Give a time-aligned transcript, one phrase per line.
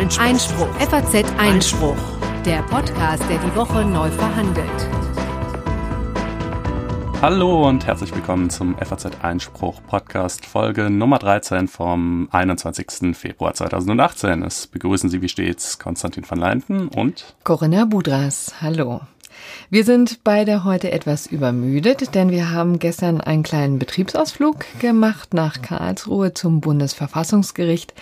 [0.00, 0.24] Einspruch.
[0.24, 0.74] Einspruch.
[0.78, 1.96] FAZ Einspruch.
[2.46, 4.88] Der Podcast, der die Woche neu verhandelt.
[7.20, 13.14] Hallo und herzlich willkommen zum FAZ Einspruch Podcast Folge Nummer 13 vom 21.
[13.14, 14.42] Februar 2018.
[14.42, 18.54] Es begrüßen Sie wie stets Konstantin van Leinten und Corinna Budras.
[18.62, 19.02] Hallo.
[19.70, 25.62] Wir sind beide heute etwas übermüdet, denn wir haben gestern einen kleinen Betriebsausflug gemacht nach
[25.62, 27.94] Karlsruhe zum Bundesverfassungsgericht.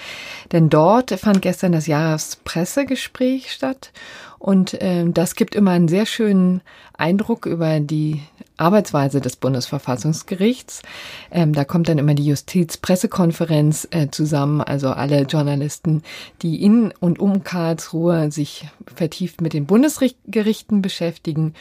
[0.52, 3.92] Denn dort fand gestern das Jahrespressegespräch statt
[4.38, 6.60] und äh, das gibt immer einen sehr schönen
[6.96, 8.22] Eindruck über die
[8.56, 10.82] Arbeitsweise des Bundesverfassungsgerichts.
[11.30, 16.02] Ähm, da kommt dann immer die Justizpressekonferenz äh, zusammen, also alle Journalisten,
[16.42, 21.54] die in und um Karlsruhe sich vertieft mit den Bundesgerichten beschäftigen.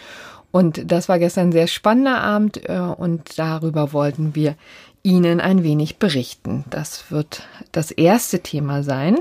[0.52, 4.56] Und das war gestern ein sehr spannender Abend äh, und darüber wollten wir
[5.04, 6.66] Ihnen ein wenig berichten.
[6.70, 9.18] Das wird das erste Thema sein.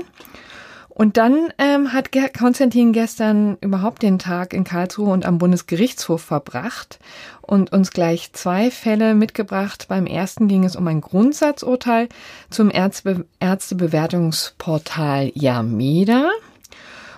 [0.97, 6.97] Und dann ähm, hat Konstantin gestern überhaupt den Tag in Karlsruhe und am Bundesgerichtshof verbracht
[7.43, 9.85] und uns gleich zwei Fälle mitgebracht.
[9.89, 12.09] Beim ersten ging es um ein Grundsatzurteil
[12.49, 16.31] zum Ärzte Ärztebewertungsportal Yameda.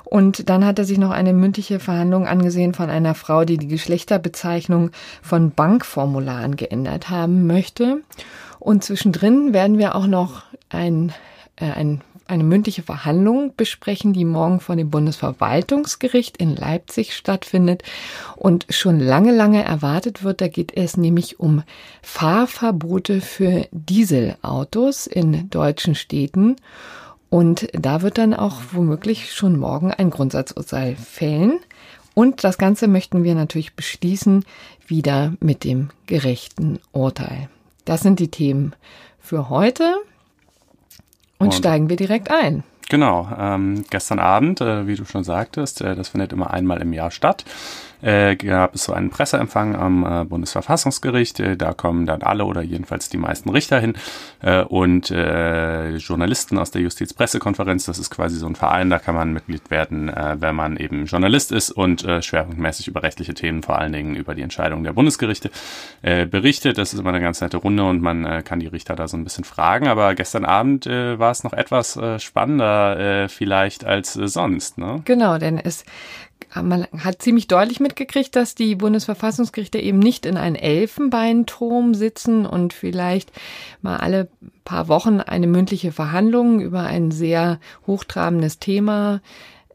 [0.04, 3.70] Und dann hat er sich noch eine mündliche Verhandlung angesehen von einer Frau, die die
[3.70, 8.02] Geschlechterbezeichnung von Bankformularen geändert haben möchte.
[8.60, 11.14] Und zwischendrin werden wir auch noch ein,
[11.56, 17.84] äh, ein eine mündliche Verhandlung besprechen, die morgen vor dem Bundesverwaltungsgericht in Leipzig stattfindet
[18.36, 20.42] und schon lange, lange erwartet wird.
[20.42, 21.64] Da geht es nämlich um
[22.02, 26.56] Fahrverbote für Dieselautos in deutschen Städten.
[27.30, 31.60] Und da wird dann auch womöglich schon morgen ein Grundsatzurteil fällen.
[32.16, 34.44] Und das Ganze möchten wir natürlich beschließen,
[34.88, 37.50] wieder mit dem gerechten Urteil.
[37.86, 38.76] Das sind die Themen
[39.20, 39.96] für heute.
[41.40, 42.64] Und, und steigen wir direkt ein.
[42.90, 46.92] Genau, ähm, gestern Abend, äh, wie du schon sagtest, äh, das findet immer einmal im
[46.92, 47.46] Jahr statt
[48.02, 51.40] äh, gab es so einen Presseempfang am äh, Bundesverfassungsgericht.
[51.40, 53.94] Äh, da kommen dann alle oder jedenfalls die meisten Richter hin
[54.42, 57.86] äh, und äh, Journalisten aus der Justizpressekonferenz.
[57.86, 61.06] Das ist quasi so ein Verein, da kann man Mitglied werden, äh, wenn man eben
[61.06, 64.94] Journalist ist und äh, schwerpunktmäßig über rechtliche Themen, vor allen Dingen über die Entscheidung der
[64.94, 65.52] Bundesgerichte
[66.02, 66.78] äh, berichtet.
[66.78, 69.18] Das ist immer eine ganz nette Runde und man äh, kann die Richter da so
[69.18, 69.88] ein bisschen fragen.
[69.88, 74.78] Aber gestern Abend äh, war es noch etwas äh, spannender äh, vielleicht als äh, sonst.
[74.78, 75.02] Ne?
[75.06, 75.84] Genau, denn es
[76.56, 82.74] man hat ziemlich deutlich mitgekriegt, dass die Bundesverfassungsgerichte eben nicht in einem Elfenbeinturm sitzen und
[82.74, 83.32] vielleicht
[83.82, 84.30] mal alle
[84.66, 89.22] paar Wochen eine mündliche Verhandlung über ein sehr hochtrabendes Thema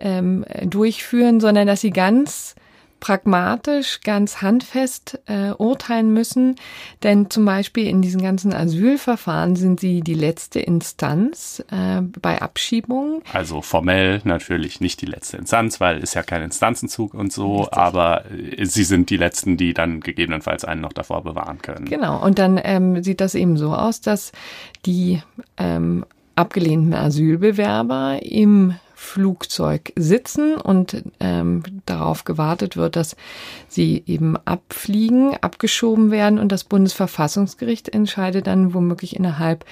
[0.01, 2.55] ähm, durchführen, sondern dass sie ganz
[3.01, 6.57] pragmatisch, ganz handfest äh, urteilen müssen.
[7.03, 13.23] Denn zum Beispiel in diesen ganzen Asylverfahren sind sie die letzte Instanz äh, bei Abschiebungen.
[13.33, 17.79] Also formell natürlich nicht die letzte Instanz, weil ist ja kein Instanzenzug und so, Richtig.
[17.79, 21.85] aber äh, sie sind die letzten, die dann gegebenenfalls einen noch davor bewahren können.
[21.85, 24.33] Genau, und dann ähm, sieht das eben so aus, dass
[24.87, 25.23] die
[25.59, 26.05] ähm,
[26.37, 28.75] abgelehnten Asylbewerber im
[29.05, 33.17] Flugzeug sitzen und ähm, darauf gewartet wird, dass
[33.69, 39.65] sie eben abfliegen, abgeschoben werden und das Bundesverfassungsgericht entscheidet dann womöglich innerhalb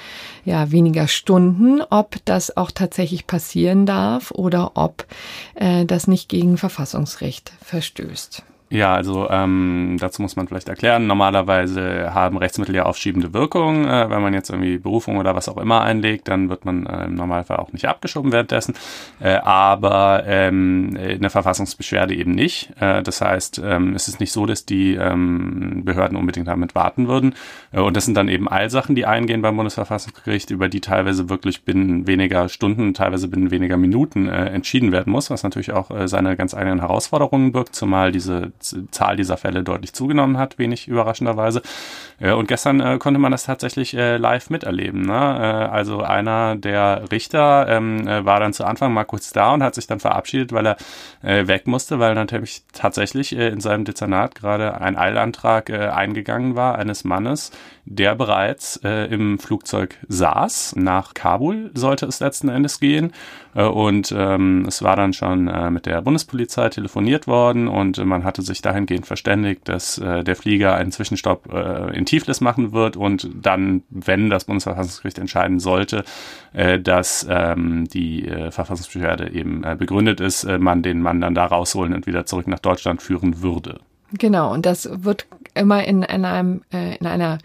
[0.45, 5.07] ja weniger Stunden, ob das auch tatsächlich passieren darf oder ob
[5.55, 8.45] äh, das nicht gegen Verfassungsrecht verstößt.
[8.73, 13.85] Ja, also ähm, dazu muss man vielleicht erklären, normalerweise haben Rechtsmittel ja aufschiebende Wirkung.
[13.85, 17.05] Äh, wenn man jetzt irgendwie Berufung oder was auch immer einlegt, dann wird man äh,
[17.05, 18.73] im Normalfall auch nicht abgeschoben währenddessen.
[19.21, 22.73] Äh, aber ähm, in der Verfassungsbeschwerde eben nicht.
[22.81, 27.09] Äh, das heißt, ähm, es ist nicht so, dass die ähm, Behörden unbedingt damit warten
[27.09, 27.35] würden.
[27.73, 31.65] Äh, und das sind dann eben Eilsachen, die eingehen beim Bundesverfassungsgericht, über die teilweise wirklich
[31.65, 36.09] binnen weniger Stunden, teilweise binnen weniger Minuten äh, entschieden werden muss, was natürlich auch äh,
[36.09, 38.53] seine ganz eigenen Herausforderungen birgt, zumal diese
[38.91, 41.63] Zahl dieser Fälle deutlich zugenommen hat, wenig überraschenderweise.
[42.21, 45.03] Äh, und gestern äh, konnte man das tatsächlich äh, live miterleben.
[45.03, 45.13] Ne?
[45.73, 49.87] also einer der Richter ähm, war dann zu Anfang mal kurz da und hat sich
[49.87, 50.77] dann verabschiedet, weil er
[51.23, 57.53] weg musste, weil natürlich tatsächlich in seinem Dezernat gerade ein Eilantrag eingegangen war eines Mannes,
[57.85, 60.77] der bereits im Flugzeug saß.
[60.77, 63.13] Nach Kabul sollte es letzten Endes gehen.
[63.55, 68.63] und ähm, es war dann schon mit der Bundespolizei telefoniert worden und man hatte sich
[68.63, 71.53] dahingehend verständigt, dass der Flieger einen Zwischenstopp
[71.93, 76.05] in Tiflis machen wird und dann, wenn das Bundesverfassungsgericht entscheiden sollte,
[76.53, 81.35] äh, dass ähm, die äh, Verfassungsbeschwerde eben äh, begründet ist, äh, man den Mann dann
[81.35, 83.81] da rausholen und wieder zurück nach Deutschland führen würde.
[84.13, 87.39] Genau, und das wird immer in, in einem, äh, in einer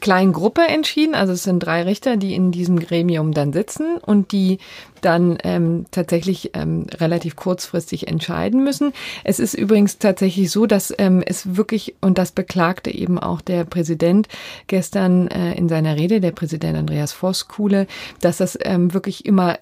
[0.00, 1.14] kleinen Gruppe entschieden.
[1.14, 4.58] Also es sind drei Richter, die in diesem Gremium dann sitzen und die
[5.00, 8.92] dann ähm, tatsächlich ähm, relativ kurzfristig entscheiden müssen.
[9.24, 13.64] Es ist übrigens tatsächlich so, dass ähm, es wirklich, und das beklagte eben auch der
[13.64, 14.28] Präsident
[14.66, 17.86] gestern äh, in seiner Rede, der Präsident Andreas Voskuhle,
[18.20, 19.58] dass das ähm, wirklich immer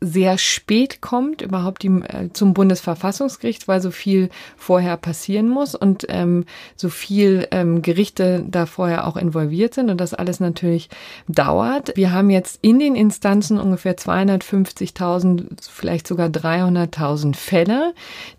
[0.00, 6.06] sehr spät kommt, überhaupt die, äh, zum Bundesverfassungsgericht, weil so viel vorher passieren muss und
[6.08, 6.44] ähm,
[6.76, 10.88] so viel ähm, Gerichte da vorher auch involviert sind und das alles natürlich
[11.26, 11.96] dauert.
[11.96, 17.92] Wir haben jetzt in den Instanzen ungefähr 250.000, vielleicht sogar 300.000 Fälle,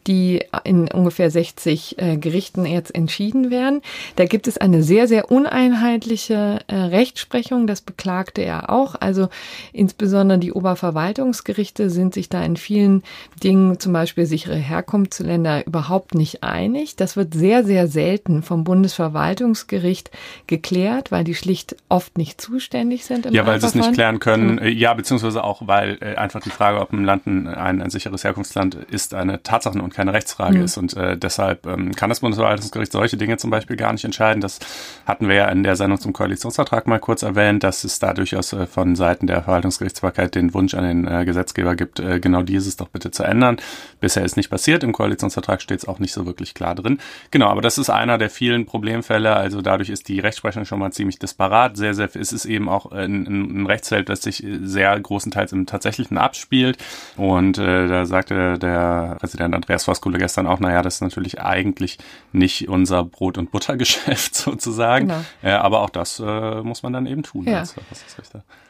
[0.08, 3.82] die in ungefähr 60 äh, Gerichten jetzt entschieden werden.
[4.16, 8.96] Da gibt es eine sehr, sehr uneinheitliche äh, Rechtsprechung, das beklagte er auch.
[8.98, 9.28] Also
[9.74, 13.02] insbesondere die Oberverwaltungsgerichte Bundesgerichte sind sich da in vielen
[13.44, 16.96] Dingen, zum Beispiel sichere Herkunftsländer, überhaupt nicht einig.
[16.96, 20.12] Das wird sehr, sehr selten vom Bundesverwaltungsgericht
[20.46, 23.32] geklärt, weil die schlicht oft nicht zuständig sind.
[23.32, 24.56] ja, weil sie es nicht klären können.
[24.56, 24.68] Mhm.
[24.68, 28.76] Ja, beziehungsweise auch, weil äh, einfach die Frage, ob ein Land ein, ein, sicheres Herkunftsland
[28.76, 30.66] ist, eine Tatsachen- und keine Rechtsfrage mhm.
[30.66, 30.78] ist.
[30.78, 34.40] Und äh, deshalb ähm, kann das Bundesverwaltungsgericht solche Dinge zum Beispiel gar nicht entscheiden.
[34.40, 34.60] Das
[35.08, 38.54] hatten wir ja in der Sendung zum Koalitionsvertrag mal kurz erwähnt, dass es da durchaus
[38.54, 42.76] äh, von Seiten der Verwaltungsgerichtsbarkeit den Wunsch an den äh, Gesetzgeber gibt, äh, genau dieses
[42.76, 43.58] doch bitte zu ändern.
[44.02, 47.00] Bisher ist nicht passiert, im Koalitionsvertrag steht es auch nicht so wirklich klar drin.
[47.32, 50.92] Genau, aber das ist einer der vielen Problemfälle, also dadurch ist die Rechtsprechung schon mal
[50.92, 51.78] ziemlich disparat.
[51.78, 56.18] Sehr, sehr, ist es eben auch ein, ein Rechtsfeld, das sich sehr großenteils im Tatsächlichen
[56.18, 56.78] abspielt.
[57.16, 62.00] Und äh, da sagte der Präsident Andreas Voskuhle gestern auch, naja, das ist natürlich eigentlich
[62.34, 65.08] nicht unser Brot- und Buttergeschäft sozusagen.
[65.08, 65.22] Genau.
[65.42, 67.60] Äh, aber auch das äh, muss man dann eben tun ja.
[67.60, 67.76] als.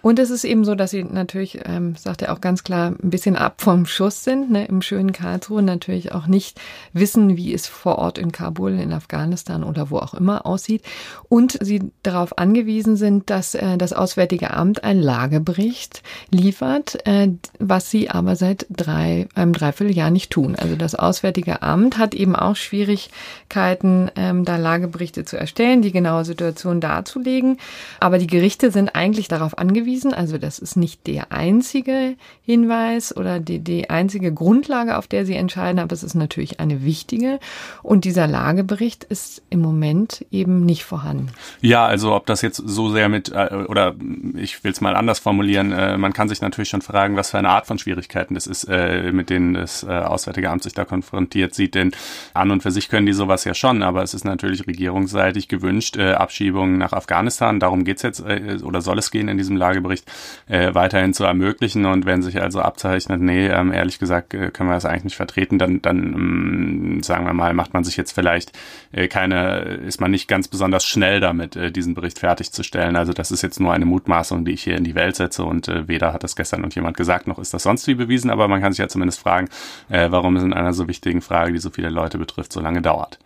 [0.02, 3.10] Und es ist eben so, dass sie natürlich, ähm, sagt er auch ganz klar, ein
[3.10, 6.60] bisschen ab vom Schuss sind, ne, im schönen Karlsruhe natürlich auch nicht
[6.94, 10.84] wissen, wie es vor Ort in Kabul, in Afghanistan oder wo auch immer aussieht.
[11.28, 17.30] Und sie darauf angewiesen sind, dass äh, das Auswärtige Amt ein Lagebericht liefert, äh,
[17.60, 20.56] was sie aber seit drei, einem Dreivierteljahr nicht tun.
[20.56, 26.26] Also das Auswärtige Amt hat eben auch Schwierigkeiten, ähm, da Lageberichte zu erstellen, die genaue
[26.26, 27.58] Situation darzulegen.
[28.00, 30.14] Aber die Gerichte sind eigentlich darauf angewiesen.
[30.14, 32.16] Also das ist nicht der einzige
[32.50, 36.84] Hinweis oder die, die einzige Grundlage, auf der Sie entscheiden, aber es ist natürlich eine
[36.84, 37.40] wichtige.
[37.84, 41.30] Und dieser Lagebericht ist im Moment eben nicht vorhanden.
[41.62, 43.94] Ja, also ob das jetzt so sehr mit, äh, oder
[44.36, 47.38] ich will es mal anders formulieren, äh, man kann sich natürlich schon fragen, was für
[47.38, 51.54] eine Art von Schwierigkeiten das ist, äh, mit denen das Auswärtige Amt sich da konfrontiert
[51.54, 51.76] sieht.
[51.76, 51.92] Denn
[52.34, 56.00] an und für sich können die sowas ja schon, aber es ist natürlich regierungsseitig gewünscht,
[56.00, 58.24] Abschiebungen nach Afghanistan, darum geht's jetzt
[58.64, 60.12] oder soll es gehen in diesem Lagebericht
[60.48, 61.86] weiterhin zu ermöglichen.
[61.86, 65.16] Und wenn sich also abzeichnet, nee, ähm, ehrlich gesagt äh, können wir das eigentlich nicht
[65.16, 68.52] vertreten, dann, dann ähm, sagen wir mal, macht man sich jetzt vielleicht
[68.92, 72.96] äh, keine, ist man nicht ganz besonders schnell damit, äh, diesen Bericht fertigzustellen.
[72.96, 75.68] Also das ist jetzt nur eine Mutmaßung, die ich hier in die Welt setze und
[75.68, 78.48] äh, weder hat das gestern und jemand gesagt, noch ist das sonst wie bewiesen, aber
[78.48, 79.50] man kann sich ja zumindest fragen,
[79.90, 82.82] äh, warum es in einer so wichtigen Frage, die so viele Leute betrifft, so lange
[82.82, 83.20] dauert.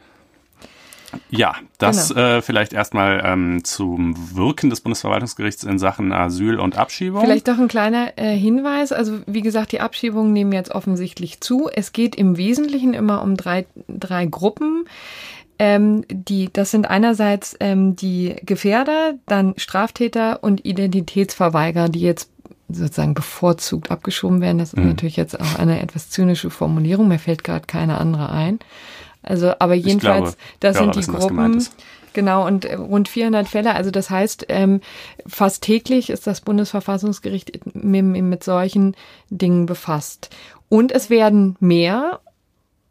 [1.30, 2.22] Ja, das genau.
[2.22, 7.22] äh, vielleicht erstmal ähm, zum Wirken des Bundesverwaltungsgerichts in Sachen Asyl und Abschiebung.
[7.22, 8.92] Vielleicht doch ein kleiner äh, Hinweis.
[8.92, 11.70] Also wie gesagt, die Abschiebungen nehmen jetzt offensichtlich zu.
[11.74, 14.86] Es geht im Wesentlichen immer um drei, drei Gruppen.
[15.60, 22.30] Ähm, die, das sind einerseits ähm, die Gefährder, dann Straftäter und Identitätsverweigerer, die jetzt
[22.70, 24.58] sozusagen bevorzugt abgeschoben werden.
[24.58, 24.90] Das ist mhm.
[24.90, 27.08] natürlich jetzt auch eine etwas zynische Formulierung.
[27.08, 28.60] Mir fällt gerade keine andere ein.
[29.24, 31.66] Also, aber jedenfalls, glaube, das sind die Gruppen.
[32.14, 33.74] Genau, und äh, rund 400 Fälle.
[33.76, 34.82] Also das heißt, ähm,
[35.26, 38.96] fast täglich ist das Bundesverfassungsgericht mit, mit solchen
[39.30, 40.30] Dingen befasst.
[40.70, 42.20] Und es werden mehr.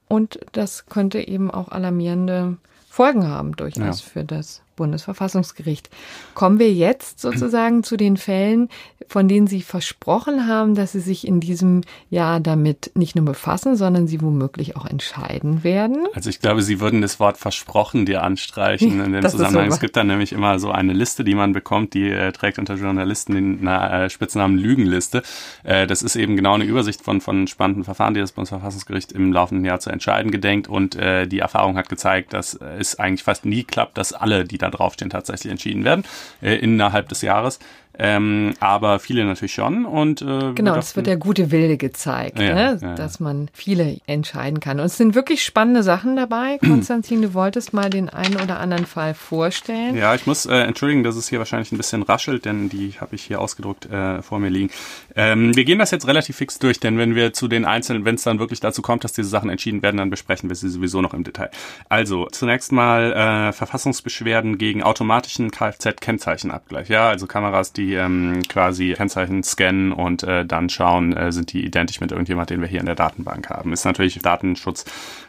[0.09, 2.59] Und das könnte eben auch alarmierende
[2.89, 4.11] Folgen haben, durchaus ja.
[4.13, 5.91] für das Bundesverfassungsgericht.
[6.35, 8.69] Kommen wir jetzt sozusagen zu den Fällen,
[9.07, 13.77] von denen Sie versprochen haben, dass Sie sich in diesem Jahr damit nicht nur befassen,
[13.77, 16.09] sondern Sie womöglich auch entscheiden werden.
[16.15, 19.69] Also ich glaube, Sie würden das Wort versprochen dir anstreichen in dem Zusammenhang.
[19.69, 22.75] Es gibt dann nämlich immer so eine Liste, die man bekommt, die äh, trägt unter
[22.75, 25.23] Journalisten den äh, Spitznamen Lügenliste.
[25.63, 29.33] Äh, das ist eben genau eine Übersicht von, von spannenden Verfahren, die das Bundesverfassungsgericht im
[29.33, 30.69] laufenden Jahr zu entscheiden gedenkt.
[30.69, 34.59] Und äh, die Erfahrung hat gezeigt, dass es eigentlich fast nie klappt, dass alle, die
[34.59, 36.05] da draufstehen, tatsächlich entschieden werden
[36.43, 37.59] äh, innerhalb des Jahres.
[37.99, 39.85] Ähm, aber viele natürlich schon.
[39.85, 42.79] Und äh, genau, es wird der gute Wilde gezeigt, ja, ne?
[42.81, 44.81] ja, dass man viele entscheiden kann.
[44.81, 46.59] Und es sind wirklich spannende Sachen dabei.
[46.67, 49.97] Konstantin, du wolltest mal den einen oder anderen Fall vorstellen.
[49.97, 53.15] Ja, ich muss äh, entschuldigen, dass es hier wahrscheinlich ein bisschen raschelt, denn die habe
[53.15, 54.71] ich hier ausgedruckt äh, vor mir liegen.
[55.15, 58.15] Ähm, wir gehen das jetzt relativ fix durch, denn wenn wir zu den einzelnen, wenn
[58.15, 61.03] es dann wirklich dazu kommt, dass diese Sachen entschieden werden, dann besprechen wir sie sowieso
[61.03, 61.51] noch im Detail.
[61.89, 66.89] Also zunächst mal äh, Verfassungsbeschwerden gegen automatischen Kfz-Kennzeichenabgleich.
[66.89, 71.65] Ja, also Kameras, die ähm, quasi Kennzeichen scannen und äh, dann schauen, äh, sind die
[71.65, 73.73] identisch mit irgendjemand, den wir hier in der Datenbank haben.
[73.73, 74.85] Ist natürlich Datenschutz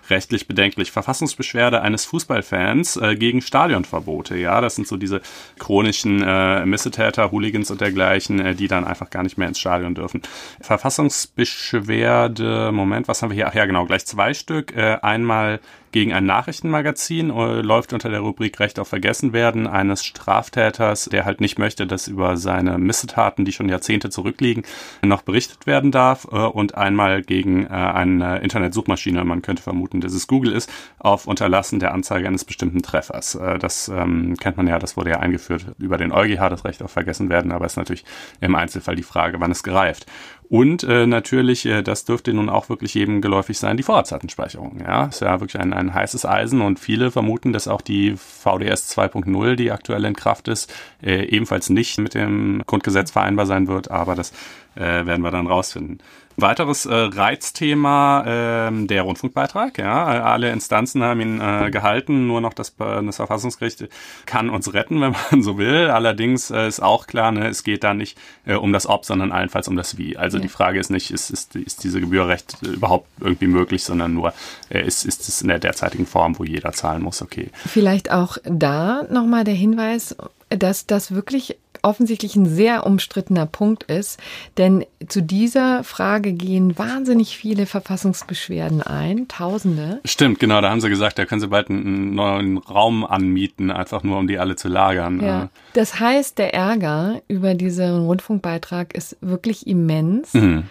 [0.10, 0.92] rechtlich bedenklich.
[0.92, 4.38] Verfassungsbeschwerde eines Fußballfans äh, gegen Stadionverbote.
[4.38, 5.22] Ja, das sind so diese
[5.60, 9.96] chronischen äh, Missetäter, Hooligans und dergleichen, äh, die dann einfach gar nicht mehr ins Stadion
[9.96, 10.22] dürfen.
[10.62, 13.48] Verfassungsbeschwerde, Moment, was haben wir hier?
[13.48, 14.76] Ach ja, genau, gleich zwei Stück.
[14.76, 15.60] Äh, einmal
[15.94, 21.40] gegen ein Nachrichtenmagazin, äh, läuft unter der Rubrik Recht auf Vergessenwerden eines Straftäters, der halt
[21.40, 24.64] nicht möchte, dass über seine Missetaten, die schon Jahrzehnte zurückliegen,
[25.04, 30.14] noch berichtet werden darf äh, und einmal gegen äh, eine Internetsuchmaschine, man könnte vermuten, dass
[30.14, 30.70] es Google ist,
[31.00, 33.38] auf Unterlassen der Anzeige eines bestimmten Treffers.
[33.60, 36.92] Das ähm, kennt man ja, das wurde ja eingeführt über den EuGH, das Recht auf
[36.92, 38.06] Vergessenwerden, aber ist natürlich
[38.42, 40.08] im Einzelfall die Frage, wann es gereift.
[40.54, 44.82] Und äh, natürlich, äh, das dürfte nun auch wirklich jedem geläufig sein, die Vorratsdatenspeicherung.
[44.82, 48.96] Ja, ist ja wirklich ein, ein heißes Eisen und viele vermuten, dass auch die VDS
[48.96, 53.90] 2.0, die aktuell in Kraft ist, äh, ebenfalls nicht mit dem Grundgesetz vereinbar sein wird,
[53.90, 54.32] aber das
[54.76, 55.98] äh, werden wir dann rausfinden.
[56.36, 59.78] Weiteres äh, Reizthema, äh, der Rundfunkbeitrag.
[59.78, 62.28] Ja, alle Instanzen haben ihn äh, gehalten.
[62.28, 63.88] Nur noch das, das Verfassungsgericht
[64.26, 65.90] kann uns retten, wenn man so will.
[65.90, 69.32] Allerdings äh, ist auch klar, ne, es geht da nicht äh, um das Ob, sondern
[69.32, 70.18] allenfalls um das Wie.
[70.18, 70.44] Also ja.
[70.44, 74.34] die Frage ist nicht, ist, ist, ist diese Gebührrecht überhaupt irgendwie möglich, sondern nur,
[74.70, 77.50] äh, ist, ist es in der derzeitigen Form, wo jeder zahlen muss, okay.
[77.66, 80.16] Vielleicht auch da nochmal der Hinweis,
[80.50, 84.20] dass das wirklich offensichtlich ein sehr umstrittener Punkt ist,
[84.58, 90.00] denn zu dieser Frage gehen wahnsinnig viele Verfassungsbeschwerden ein, Tausende.
[90.06, 94.04] Stimmt, genau, da haben sie gesagt, da können sie bald einen neuen Raum anmieten, einfach
[94.04, 95.22] nur um die alle zu lagern.
[95.22, 95.50] Ja.
[95.74, 100.64] Das heißt, der Ärger über diesen Rundfunkbeitrag ist wirklich immens, mhm.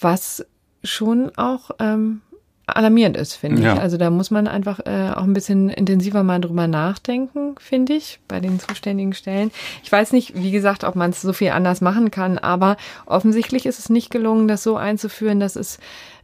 [0.00, 0.44] was
[0.82, 2.20] schon auch ähm,
[2.66, 3.74] alarmierend ist, finde ja.
[3.74, 3.80] ich.
[3.80, 8.20] Also da muss man einfach äh, auch ein bisschen intensiver mal drüber nachdenken, finde ich,
[8.26, 9.50] bei den zuständigen Stellen.
[9.82, 13.66] Ich weiß nicht, wie gesagt, ob man es so viel anders machen kann, aber offensichtlich
[13.66, 15.78] ist es nicht gelungen, das so einzuführen, dass es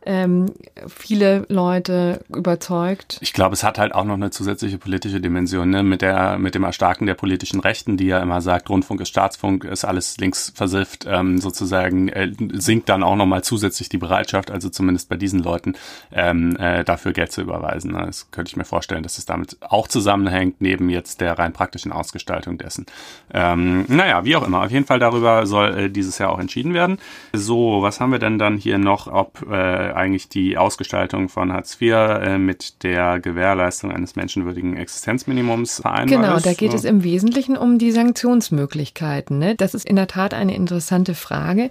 [0.07, 0.47] ähm,
[0.88, 3.19] viele Leute überzeugt.
[3.21, 5.83] Ich glaube, es hat halt auch noch eine zusätzliche politische Dimension, ne?
[5.83, 9.64] mit der, mit dem Erstarken der politischen Rechten, die ja immer sagt, Rundfunk ist Staatsfunk,
[9.64, 14.71] ist alles links versifft, ähm, sozusagen, äh, sinkt dann auch nochmal zusätzlich die Bereitschaft, also
[14.71, 15.75] zumindest bei diesen Leuten,
[16.12, 17.92] ähm, äh, dafür Geld zu überweisen.
[17.92, 18.04] Ne?
[18.07, 21.92] Das könnte ich mir vorstellen, dass es damit auch zusammenhängt, neben jetzt der rein praktischen
[21.92, 22.87] Ausgestaltung dessen.
[23.33, 24.64] Ähm, naja, wie auch immer.
[24.64, 26.99] Auf jeden Fall darüber soll äh, dieses Jahr auch entschieden werden.
[27.33, 31.80] So, was haben wir denn dann hier noch, ob äh, eigentlich die Ausgestaltung von Hartz
[31.80, 36.42] IV äh, mit der Gewährleistung eines menschenwürdigen Existenzminimums vereinbar genau, ist.
[36.44, 39.38] Genau, da geht es im Wesentlichen um die Sanktionsmöglichkeiten.
[39.38, 39.54] Ne?
[39.54, 41.70] Das ist in der Tat eine interessante Frage,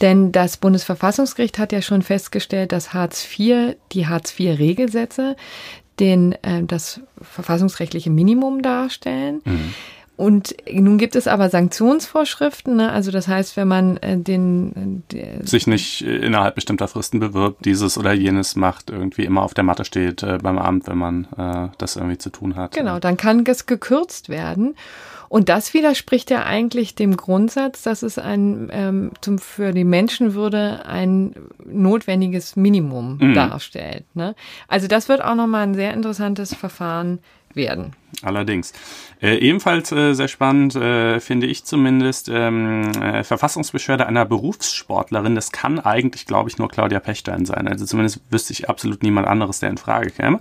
[0.00, 5.36] denn das Bundesverfassungsgericht hat ja schon festgestellt, dass Hartz IV, die Hartz IV-Regelsätze,
[5.98, 9.40] den äh, das verfassungsrechtliche Minimum darstellen.
[9.44, 9.74] Mhm.
[10.16, 12.90] Und nun gibt es aber Sanktionsvorschriften, ne?
[12.90, 17.98] also das heißt, wenn man äh, den äh, sich nicht innerhalb bestimmter Fristen bewirbt, dieses
[17.98, 21.68] oder jenes macht, irgendwie immer auf der Matte steht äh, beim Amt, wenn man äh,
[21.76, 22.72] das irgendwie zu tun hat.
[22.72, 24.74] Genau, dann kann es gekürzt werden.
[25.28, 30.86] Und das widerspricht ja eigentlich dem Grundsatz, dass es ein ähm, zum, für die Menschenwürde
[30.86, 33.34] ein notwendiges Minimum mhm.
[33.34, 34.04] darstellt.
[34.14, 34.34] Ne?
[34.68, 37.18] Also das wird auch nochmal ein sehr interessantes Verfahren
[37.56, 37.92] werden.
[38.22, 38.72] Allerdings.
[39.20, 45.34] Äh, ebenfalls äh, sehr spannend, äh, finde ich zumindest, ähm, äh, Verfassungsbeschwerde einer Berufssportlerin.
[45.34, 47.66] Das kann eigentlich, glaube ich, nur Claudia Pechstein sein.
[47.66, 50.40] Also zumindest wüsste ich absolut niemand anderes, der in Frage käme.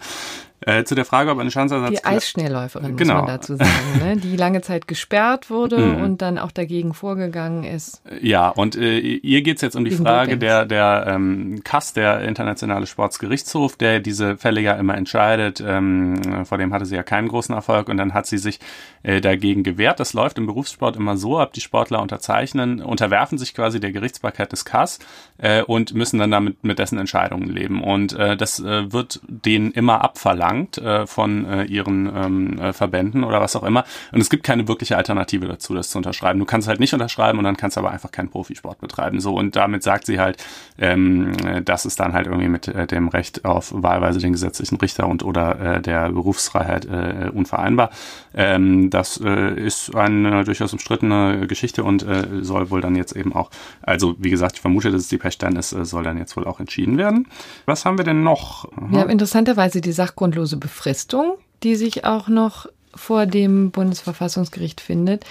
[0.66, 1.92] Äh, zu der Frage, ob eine Chancersatz...
[1.92, 3.14] Die Eisschnellläuferin, genau.
[3.14, 3.70] muss man dazu sagen,
[4.04, 4.18] ne?
[4.18, 6.02] die lange Zeit gesperrt wurde mhm.
[6.02, 8.02] und dann auch dagegen vorgegangen ist.
[8.20, 12.88] Ja, und äh, ihr geht's jetzt um die Frage der, der ähm, KAS, der Internationale
[12.88, 15.64] Sportsgerichtshof, der diese Fälle ja immer entscheidet.
[15.66, 18.60] Ähm, vor dem hatte sie ja keinen großen Erfolg und dann hat sie sich
[19.04, 20.00] äh, dagegen gewehrt.
[20.00, 24.52] Das läuft im Berufssport immer so ab, die Sportler unterzeichnen, unterwerfen sich quasi der Gerichtsbarkeit
[24.52, 24.98] des KAS
[25.38, 27.84] äh, und müssen dann damit mit dessen Entscheidungen leben.
[27.84, 32.74] Und äh, das äh, wird denen immer abverlangt verlangt äh, von äh, ihren ähm, äh,
[32.74, 33.84] Verbänden oder was auch immer.
[34.12, 36.40] Und es gibt keine wirkliche Alternative dazu, das zu unterschreiben.
[36.40, 39.20] Du kannst halt nicht unterschreiben und dann kannst du aber einfach keinen Profisport betreiben.
[39.20, 40.44] So und damit sagt sie halt,
[40.78, 41.34] ähm,
[41.64, 45.24] dass es dann halt irgendwie mit äh, dem Recht auf wahlweise den gesetzlichen Richter und
[45.24, 47.90] oder äh, der Berufsfreiheit äh, unvereinbar.
[48.34, 53.34] Ähm, das äh, ist eine durchaus umstrittene Geschichte und äh, soll wohl dann jetzt eben
[53.34, 53.50] auch,
[53.82, 56.46] also wie gesagt, ich vermute, dass es die Pechstein ist, äh, soll dann jetzt wohl
[56.46, 57.28] auch entschieden werden.
[57.66, 58.66] Was haben wir denn noch?
[58.72, 58.88] Aha.
[58.90, 59.92] Wir haben interessanterweise die
[60.36, 65.26] sachgrundlose Befristung, die sich auch noch vor dem Bundesverfassungsgericht findet.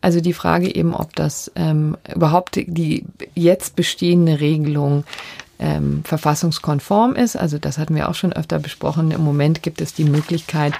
[0.00, 5.04] Also die Frage eben, ob das ähm, überhaupt die jetzt bestehende Regelung
[5.58, 7.36] ähm, verfassungskonform ist.
[7.36, 9.10] Also das hatten wir auch schon öfter besprochen.
[9.10, 10.74] Im Moment gibt es die Möglichkeit,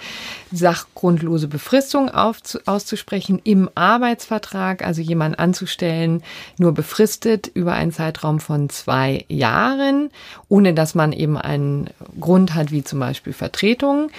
[0.53, 6.23] sachgrundlose Befristung aufzu auszusprechen im Arbeitsvertrag, also jemanden anzustellen,
[6.59, 10.11] nur befristet über einen Zeitraum von zwei Jahren,
[10.49, 11.91] ohne dass man eben einen
[12.21, 14.11] Grund hat, wie zum Beispiel Vertretung.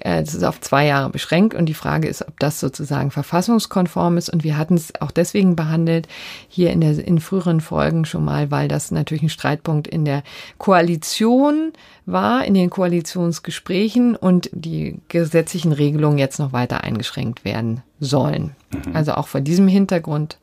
[0.00, 4.16] Äh, das ist auf zwei Jahre beschränkt und die Frage ist, ob das sozusagen verfassungskonform
[4.16, 4.30] ist.
[4.30, 6.08] Und wir hatten es auch deswegen behandelt,
[6.48, 10.22] hier in, der, in früheren Folgen schon mal, weil das natürlich ein Streitpunkt in der
[10.58, 11.72] Koalition
[12.06, 18.54] war, in den Koalitionsgesprächen und die gesetzlichen Regelungen jetzt noch weiter eingeschränkt werden sollen.
[18.72, 18.94] Mhm.
[18.94, 20.38] Also auch vor diesem Hintergrund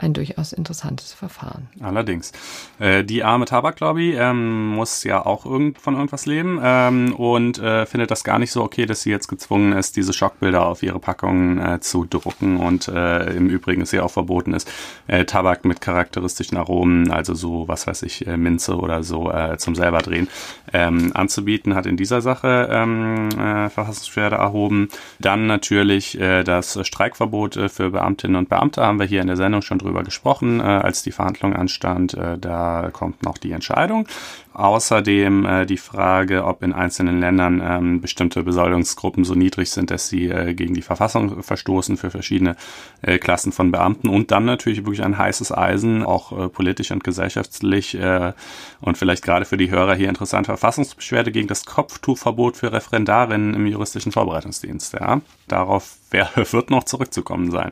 [0.00, 1.68] ein durchaus interessantes Verfahren.
[1.80, 2.32] Allerdings.
[2.78, 7.86] Äh, die arme Tabaklobby ähm, muss ja auch irgend, von irgendwas leben ähm, und äh,
[7.86, 10.98] findet das gar nicht so okay, dass sie jetzt gezwungen ist, diese Schockbilder auf ihre
[10.98, 14.70] Packungen äh, zu drucken und äh, im Übrigen ist ja auch verboten ist,
[15.06, 19.74] äh, Tabak mit charakteristischen Aromen, also so, was weiß ich, äh, Minze oder so zum
[19.74, 20.28] selber drehen,
[20.72, 24.88] ähm, anzubieten, hat in dieser Sache ähm, äh, Verfassungsbeschwerde erhoben.
[25.18, 29.78] Dann natürlich das Streikverbot für Beamtinnen und Beamte haben wir hier in der Sendung schon
[29.78, 32.14] drüber gesprochen, äh, als die Verhandlung anstand.
[32.14, 34.06] Äh, da kommt noch die Entscheidung.
[34.52, 40.08] Außerdem äh, die Frage, ob in einzelnen Ländern ähm, bestimmte Besoldungsgruppen so niedrig sind, dass
[40.08, 42.56] sie äh, gegen die Verfassung verstoßen für verschiedene
[43.02, 44.08] äh, Klassen von Beamten.
[44.08, 48.32] Und dann natürlich wirklich ein heißes Eisen, auch äh, politisch und gesellschaftlich äh,
[48.80, 53.66] und vielleicht gerade für die Hörer hier interessant, Verfassungsbeschwerde gegen das Kopftuchverbot für Referendarinnen im
[53.66, 54.94] juristischen Vorbereitungsdienst.
[54.94, 55.20] Ja?
[55.46, 57.70] Darauf wer, wird noch zurückzukommen sein.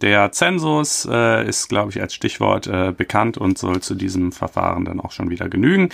[0.00, 4.84] Der Zensus äh, ist, glaube ich, als Stichwort äh, bekannt und soll zu diesem Verfahren
[4.84, 5.90] dann auch schon wieder genügen.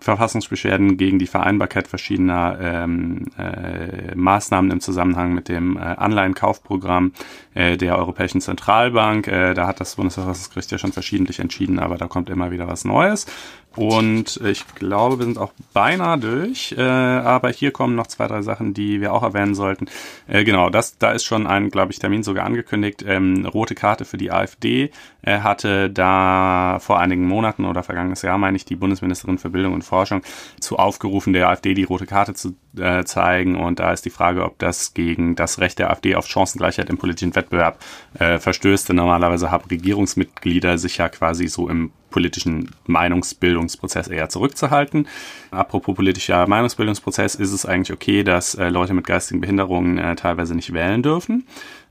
[0.00, 7.12] Verfassungsbeschwerden gegen die Vereinbarkeit verschiedener ähm, äh, Maßnahmen im Zusammenhang mit dem äh, Anleihenkaufprogramm
[7.54, 9.28] äh, der Europäischen Zentralbank.
[9.28, 12.84] Äh, da hat das Bundesverfassungsgericht ja schon verschiedentlich entschieden, aber da kommt immer wieder was
[12.84, 13.26] Neues.
[13.76, 18.42] Und ich glaube, wir sind auch beinahe durch, äh, aber hier kommen noch zwei, drei
[18.42, 19.86] Sachen, die wir auch erwähnen sollten.
[20.26, 23.04] Äh, genau, das, da ist schon ein, glaube ich, Termin sogar angekündigt.
[23.06, 24.90] Ähm, rote Karte für die AfD
[25.22, 29.74] äh, hatte da vor einigen Monaten oder vergangenes Jahr, meine ich, die Bundesministerin für Bildung
[29.74, 30.22] und Forschung
[30.58, 33.56] zu aufgerufen, der AfD die rote Karte zu äh, zeigen.
[33.56, 36.98] Und da ist die Frage, ob das gegen das Recht der AfD auf Chancengleichheit im
[36.98, 37.78] politischen Wettbewerb
[38.18, 38.88] äh, verstößt.
[38.88, 45.06] Denn normalerweise haben Regierungsmitglieder sich ja quasi so im politischen Meinungsbildungsprozess eher zurückzuhalten.
[45.50, 50.54] Apropos politischer Meinungsbildungsprozess ist es eigentlich okay, dass äh, Leute mit geistigen Behinderungen äh, teilweise
[50.54, 51.46] nicht wählen dürfen.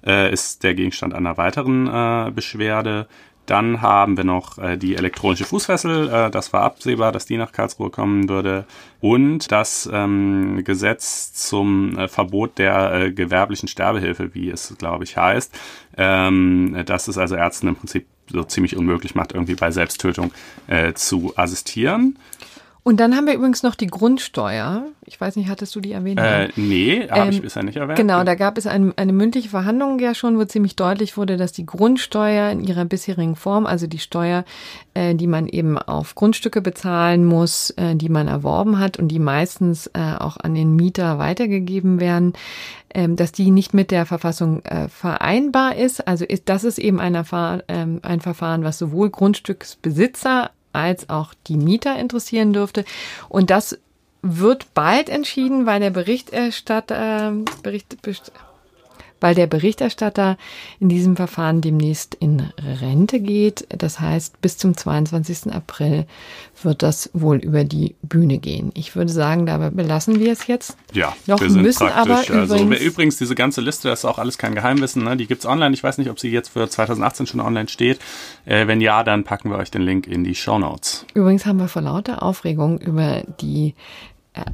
[0.05, 3.07] Äh, ist der Gegenstand einer weiteren äh, Beschwerde.
[3.49, 6.07] Dann haben wir noch äh, die elektronische Fußfessel.
[6.07, 8.65] Äh, das war absehbar, dass die nach Karlsruhe kommen würde.
[9.01, 15.17] Und das ähm, Gesetz zum äh, Verbot der äh, gewerblichen Sterbehilfe, wie es, glaube ich,
[15.17, 15.57] heißt.
[15.97, 20.31] Ähm, das ist also Ärzten im Prinzip so ziemlich unmöglich macht, irgendwie bei Selbsttötung
[20.67, 22.19] äh, zu assistieren.
[22.89, 24.87] Und dann haben wir übrigens noch die Grundsteuer.
[25.05, 26.19] Ich weiß nicht, hattest du die erwähnt?
[26.19, 27.99] Äh, nee, habe ähm, ich bisher nicht erwähnt.
[27.99, 31.51] Genau, da gab es ein, eine mündliche Verhandlung ja schon, wo ziemlich deutlich wurde, dass
[31.51, 34.43] die Grundsteuer in ihrer bisherigen Form, also die Steuer,
[34.95, 39.19] äh, die man eben auf Grundstücke bezahlen muss, äh, die man erworben hat und die
[39.19, 42.33] meistens äh, auch an den Mieter weitergegeben werden,
[42.95, 46.07] ähm, dass die nicht mit der Verfassung äh, vereinbar ist.
[46.07, 51.33] Also ist, das ist eben ein, Erfahr ähm, ein Verfahren, was sowohl Grundstücksbesitzer als auch
[51.47, 52.85] die Mieter interessieren dürfte.
[53.27, 53.77] Und das
[54.21, 57.97] wird bald entschieden, weil der Berichterstatter, Bericht,
[59.19, 60.37] weil der Berichterstatter
[60.79, 62.51] in diesem Verfahren demnächst in
[62.81, 63.67] Rente geht.
[63.69, 65.51] Das heißt, bis zum 22.
[65.51, 66.05] April
[66.63, 68.71] wird das wohl über die Bühne gehen.
[68.73, 70.77] Ich würde sagen, dabei belassen wir es jetzt.
[70.93, 72.29] Ja, noch wir sind müssen praktisch.
[72.31, 75.17] aber also, übrigens, übrigens, diese ganze Liste, das ist auch alles kein Geheimwissen, ne?
[75.17, 75.73] die gibt's online.
[75.73, 77.99] Ich weiß nicht, ob sie jetzt für 2018 schon online steht.
[78.45, 81.05] Äh, wenn ja, dann packen wir euch den Link in die Show Notes.
[81.13, 83.73] Übrigens haben wir vor lauter Aufregung über die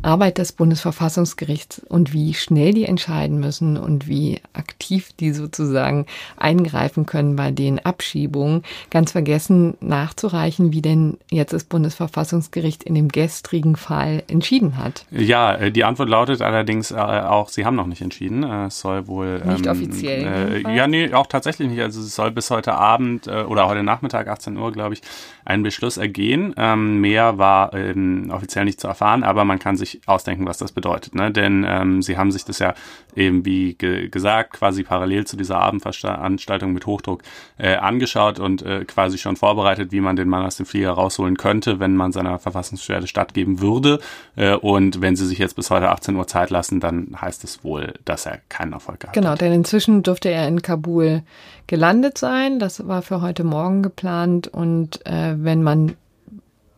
[0.01, 6.05] Arbeit des Bundesverfassungsgerichts und wie schnell die entscheiden müssen und wie aktiv die sozusagen
[6.37, 13.09] eingreifen können bei den Abschiebungen, ganz vergessen nachzureichen, wie denn jetzt das Bundesverfassungsgericht in dem
[13.09, 15.05] gestrigen Fall entschieden hat.
[15.11, 18.43] Ja, äh, die Antwort lautet allerdings äh, auch, sie haben noch nicht entschieden.
[18.43, 19.41] Äh, es soll wohl.
[19.45, 20.63] Nicht ähm, offiziell.
[20.65, 21.81] Äh, ja, nee, auch tatsächlich nicht.
[21.81, 25.01] Also es soll bis heute Abend oder heute Nachmittag, 18 Uhr, glaube ich,
[25.45, 26.53] ein Beschluss ergehen.
[26.57, 30.71] Ähm, mehr war ähm, offiziell nicht zu erfahren, aber man kann sich ausdenken, was das
[30.71, 31.15] bedeutet.
[31.15, 31.31] Ne?
[31.31, 32.73] Denn ähm, sie haben sich das ja
[33.15, 37.23] eben, wie ge gesagt, quasi parallel zu dieser Abendveranstaltung mit Hochdruck
[37.57, 41.37] äh, angeschaut und äh, quasi schon vorbereitet, wie man den Mann aus dem Flieger rausholen
[41.37, 43.99] könnte, wenn man seiner Verfassungsbeschwerde stattgeben würde.
[44.35, 47.63] Äh, und wenn sie sich jetzt bis heute 18 Uhr Zeit lassen, dann heißt es
[47.63, 49.39] wohl, dass er keinen Erfolg gehabt genau, hat.
[49.39, 51.23] Genau, denn inzwischen dürfte er in Kabul
[51.67, 52.59] gelandet sein.
[52.59, 54.47] Das war für heute Morgen geplant.
[54.47, 55.95] Und äh, wenn man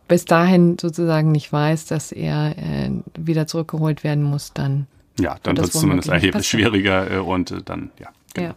[0.08, 4.86] bis dahin sozusagen nicht weiß, dass er äh, wieder zurückgeholt werden muss, dann.
[5.20, 8.08] Ja, dann wird es zumindest erheblich schwieriger äh, und äh, dann, ja.
[8.34, 8.48] Genau.
[8.48, 8.54] Ja.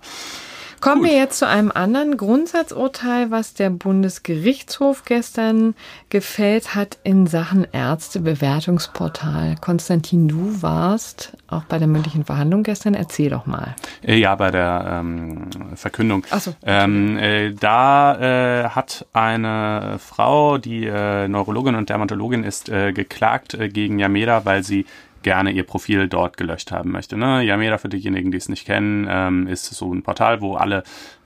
[0.81, 1.11] Kommen Gut.
[1.11, 5.75] wir jetzt zu einem anderen Grundsatzurteil, was der Bundesgerichtshof gestern
[6.09, 9.57] gefällt hat in Sachen Ärztebewertungsportal.
[9.61, 12.95] Konstantin, du warst auch bei der mündlichen Verhandlung gestern.
[12.95, 13.75] Erzähl doch mal.
[14.01, 16.25] Äh, ja, bei der ähm, Verkündung.
[16.31, 16.55] Ach so.
[16.65, 23.53] Ähm, äh, da äh, hat eine Frau, die äh, Neurologin und Dermatologin ist, äh, geklagt
[23.53, 24.87] äh, gegen Yameda, weil sie
[25.23, 27.17] gerne ihr Profil dort gelöscht haben möchte.
[27.17, 27.43] Ne?
[27.43, 30.83] Yameda, für diejenigen, die es nicht kennen, ähm, ist so ein Portal, wo alle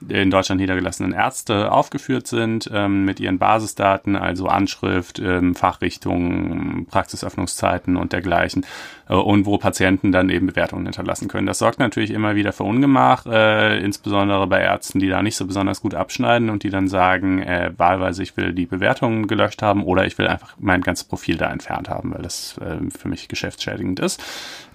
[0.09, 7.95] in Deutschland niedergelassenen Ärzte aufgeführt sind ähm, mit ihren Basisdaten, also Anschrift, ähm, Fachrichtungen, Praxisöffnungszeiten
[7.97, 8.65] und dergleichen
[9.09, 11.47] äh, und wo Patienten dann eben Bewertungen hinterlassen können.
[11.47, 15.45] Das sorgt natürlich immer wieder für Ungemach, äh, insbesondere bei Ärzten, die da nicht so
[15.45, 19.83] besonders gut abschneiden und die dann sagen, äh, wahlweise ich will die Bewertungen gelöscht haben
[19.83, 23.27] oder ich will einfach mein ganzes Profil da entfernt haben, weil das äh, für mich
[23.27, 24.23] geschäftsschädigend ist.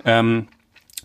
[0.05, 0.49] Ähm,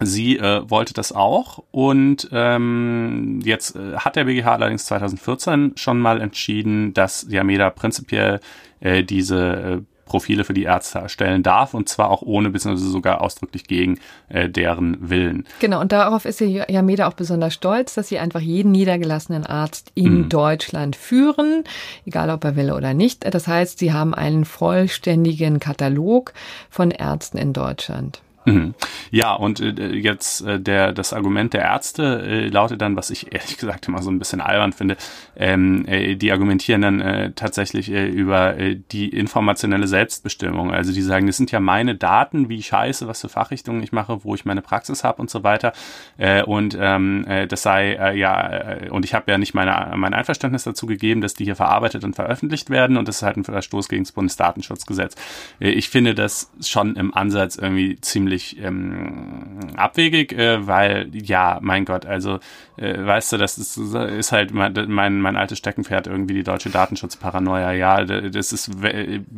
[0.01, 5.99] Sie äh, wollte das auch und ähm, jetzt äh, hat der BGH allerdings 2014 schon
[5.99, 8.41] mal entschieden, dass Yameda prinzipiell
[8.81, 13.21] äh, diese äh, Profile für die Ärzte erstellen darf und zwar auch ohne beziehungsweise sogar
[13.21, 15.45] ausdrücklich gegen äh, deren Willen.
[15.59, 20.23] Genau, und darauf ist Yameda auch besonders stolz, dass sie einfach jeden niedergelassenen Arzt in
[20.23, 20.29] mhm.
[20.29, 21.63] Deutschland führen,
[22.05, 23.25] egal ob er will oder nicht.
[23.33, 26.33] Das heißt, sie haben einen vollständigen Katalog
[26.69, 28.21] von Ärzten in Deutschland.
[28.45, 28.75] Mhm.
[29.09, 33.25] Ja, und äh, jetzt äh, der das Argument der Ärzte äh, lautet dann, was ich
[33.33, 34.97] ehrlich gesagt immer so ein bisschen albern finde,
[35.35, 40.71] ähm, äh, die argumentieren dann äh, tatsächlich äh, über äh, die informationelle Selbstbestimmung.
[40.71, 44.23] Also die sagen, das sind ja meine Daten, wie scheiße, was für Fachrichtungen ich mache,
[44.23, 45.73] wo ich meine Praxis habe und so weiter.
[46.17, 49.93] Äh, und ähm, äh, das sei äh, ja, äh, und ich habe ja nicht meine,
[49.95, 53.37] mein Einverständnis dazu gegeben, dass die hier verarbeitet und veröffentlicht werden und das ist halt
[53.37, 55.15] ein Verstoß gegen das Bundesdatenschutzgesetz.
[55.59, 61.59] Äh, ich finde das schon im Ansatz irgendwie ziemlich ziemlich ähm, abwegig, äh, weil ja,
[61.61, 62.39] mein Gott, also
[62.77, 66.69] äh, weißt du, das ist, ist halt mein, mein, mein altes Steckenpferd irgendwie die deutsche
[66.69, 67.71] Datenschutzparanoia.
[67.73, 68.71] Ja, das ist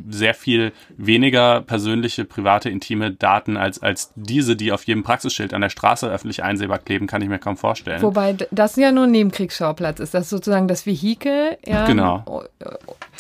[0.10, 5.62] sehr viel weniger persönliche, private, intime Daten als, als diese, die auf jedem Praxisschild an
[5.62, 8.02] der Straße öffentlich einsehbar kleben, kann ich mir kaum vorstellen.
[8.02, 10.14] Wobei das ja nur ein Nebenkriegsschauplatz ist.
[10.14, 12.44] Das ist sozusagen das Vehikel, ja, genau.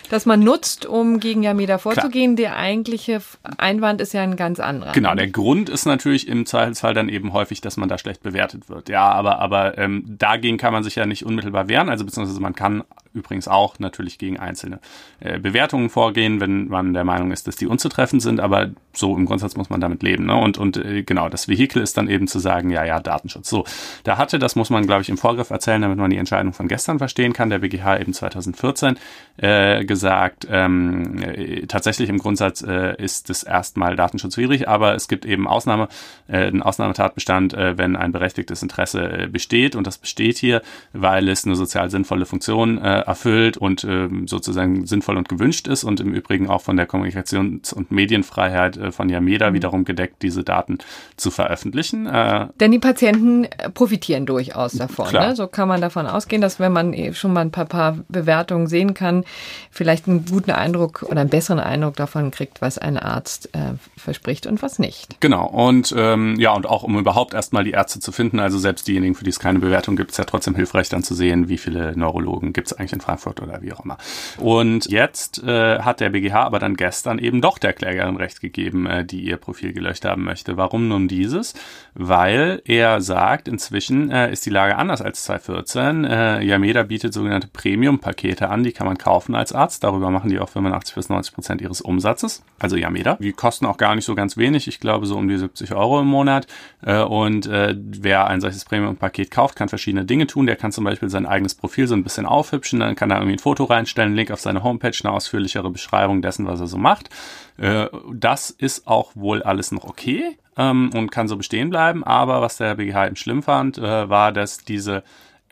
[0.10, 2.36] Das man nutzt, um gegen Yameda vorzugehen.
[2.36, 2.51] Klar.
[2.51, 3.21] Der eigentliche
[3.57, 4.93] Einwand ist ja ein ganz anderer.
[4.93, 8.21] Genau, der Grund Grund ist natürlich im Zweifelsfall dann eben häufig, dass man da schlecht
[8.21, 8.89] bewertet wird.
[8.89, 12.53] Ja, aber, aber ähm, dagegen kann man sich ja nicht unmittelbar wehren, also beziehungsweise man
[12.53, 12.83] kann
[13.17, 14.80] übrigens auch natürlich gegen einzelne
[15.19, 19.25] äh, Bewertungen vorgehen, wenn man der Meinung ist, dass die unzutreffend sind, aber so im
[19.25, 20.25] Grundsatz muss man damit leben.
[20.25, 20.36] Ne?
[20.36, 23.49] Und, und äh, genau, das Vehikel ist dann eben zu sagen, ja, ja, Datenschutz.
[23.49, 23.65] So,
[24.03, 26.67] da hatte, das muss man, glaube ich, im Vorgriff erzählen, damit man die Entscheidung von
[26.67, 28.97] gestern verstehen kann, der BGH eben 2014
[29.38, 35.25] äh, gesagt, ähm, äh, tatsächlich im Grundsatz äh, ist es erstmal datenschutzwidrig, aber es gibt
[35.25, 35.88] eben Ausnahme,
[36.27, 40.62] äh, einen Ausnahmetatbestand, wenn ein berechtigtes Interesse besteht und das besteht hier,
[40.93, 45.86] weil es eine sozial sinnvolle Funktion äh, erfüllt und äh, sozusagen sinnvoll und gewünscht ist
[45.86, 49.54] und im Übrigen auch von der Kommunikations- und Medienfreiheit äh, von Yameda mhm.
[49.56, 50.80] wiederum gedeckt, diese Daten
[51.15, 52.06] zu veröffentlichen.
[52.06, 55.12] Äh, Denn die Patienten äh, profitieren durchaus davon.
[55.13, 55.36] Ne?
[55.36, 58.93] So kann man davon ausgehen, dass wenn man schon mal ein paar, paar Bewertungen sehen
[58.93, 59.24] kann,
[59.72, 64.48] vielleicht einen guten Eindruck oder einen besseren Eindruck davon kriegt, was ein Arzt äh, verspricht
[64.48, 65.22] und was nicht.
[65.22, 65.48] Genau.
[65.48, 69.15] Und ähm, ja, und auch um überhaupt erstmal die Ärzte zu finden, also selbst diejenigen,
[69.15, 71.98] für die es keine Bewertung gibt, ist ja trotzdem hilfreich dann zu sehen, wie viele
[71.98, 73.97] Neurologen gibt es eigentlich in Frankfurt oder wie auch immer.
[74.38, 78.86] Und jetzt äh, hat der BGH aber dann gestern eben doch der Klägerin Recht gegeben,
[78.86, 80.57] äh, die ihr Profil gelöscht haben möchte.
[80.57, 81.53] Warum nun dieses?
[81.93, 86.05] Weil er sagt, inzwischen äh, ist die Lage anders als 2014.
[86.05, 89.83] Äh, Yameda bietet sogenannte Premium-Pakete an, die kann man kaufen als Arzt.
[89.83, 92.43] Darüber machen die auch 85 bis 90 Prozent ihres Umsatzes.
[92.60, 93.17] Also Yameda.
[93.19, 94.67] Die kosten auch gar nicht so ganz wenig.
[94.67, 96.47] Ich glaube so um die 70 Euro im Monat.
[96.83, 100.47] Äh, und äh, wer ein solches Premium-Paket kauft, kann verschiedene Dinge tun.
[100.47, 102.76] Der kann zum Beispiel sein eigenes Profil so ein bisschen aufhübschen.
[102.79, 106.45] Dann kann er irgendwie ein Foto reinstellen, Link auf seine Homepage, eine ausführlichere Beschreibung dessen,
[106.45, 107.09] was er so macht.
[107.57, 112.03] Äh, das ist auch wohl alles noch okay ähm, und kann so bestehen bleiben.
[112.03, 115.03] Aber was der BGH eben schlimm fand, äh, war, dass diese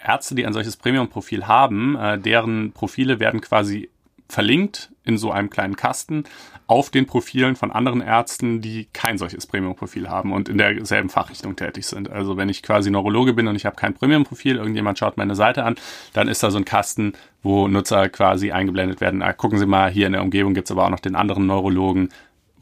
[0.03, 3.89] Ärzte, die ein solches Premium-Profil haben, äh, deren Profile werden quasi
[4.27, 6.23] verlinkt in so einem kleinen Kasten
[6.67, 11.55] auf den Profilen von anderen Ärzten, die kein solches Premium-Profil haben und in derselben Fachrichtung
[11.55, 12.09] tätig sind.
[12.09, 15.63] Also wenn ich quasi Neurologe bin und ich habe kein Premium-Profil, irgendjemand schaut meine Seite
[15.63, 15.75] an,
[16.13, 19.21] dann ist da so ein Kasten, wo Nutzer quasi eingeblendet werden.
[19.21, 21.45] Ah, gucken Sie mal, hier in der Umgebung gibt es aber auch noch den anderen
[21.45, 22.09] Neurologen,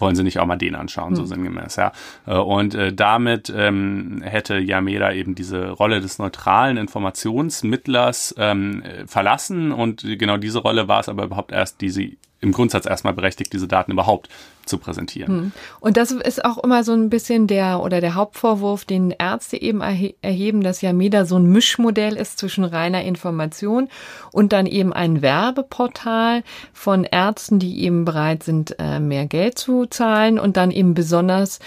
[0.04, 1.28] wollen sie nicht auch mal den anschauen, so hm.
[1.28, 1.92] sinngemäß, ja.
[2.28, 9.72] Äh, und äh, damit ähm, hätte Yameda eben diese Rolle des neutralen Informationsmittlers ähm, verlassen
[9.72, 13.54] und genau diese Rolle war es aber überhaupt erst, die sie im Grundsatz erstmal berechtigt,
[13.54, 14.30] diese Daten überhaupt
[14.66, 15.28] zu präsentieren.
[15.28, 15.52] Hm.
[15.80, 19.82] Und das ist auch immer so ein bisschen der oder der Hauptvorwurf, den Ärzte eben
[19.82, 23.90] erhe erheben, dass Yameda so ein Mischmodell ist zwischen reiner Information
[24.32, 29.86] und dann eben ein Werbeportal von Ärzten, die eben bereit sind, äh, mehr Geld zu
[29.86, 31.60] zahlen und dann eben besonders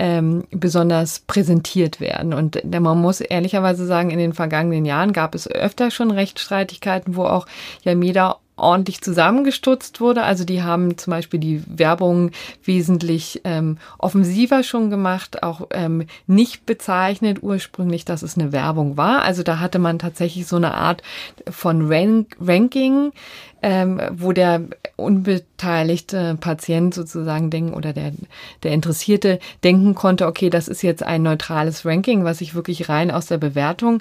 [0.00, 2.32] ähm, besonders präsentiert werden.
[2.32, 7.24] Und man muss ehrlicherweise sagen, in den vergangenen Jahren gab es öfter schon Rechtsstreitigkeiten, wo
[7.24, 7.46] auch
[7.82, 10.22] Yameda ordentlich zusammengestutzt wurde.
[10.22, 12.30] Also die haben zum Beispiel die Werbung
[12.64, 19.22] wesentlich ähm, offensiver schon gemacht, auch ähm, nicht bezeichnet ursprünglich, dass es eine Werbung war.
[19.22, 21.02] Also da hatte man tatsächlich so eine Art
[21.48, 23.12] von Rank Ranking,
[23.62, 24.62] ähm, wo der
[24.96, 28.12] unbeteiligte Patient sozusagen denken oder der,
[28.62, 33.10] der Interessierte denken konnte, okay, das ist jetzt ein neutrales Ranking, was sich wirklich rein
[33.10, 34.00] aus der Bewertung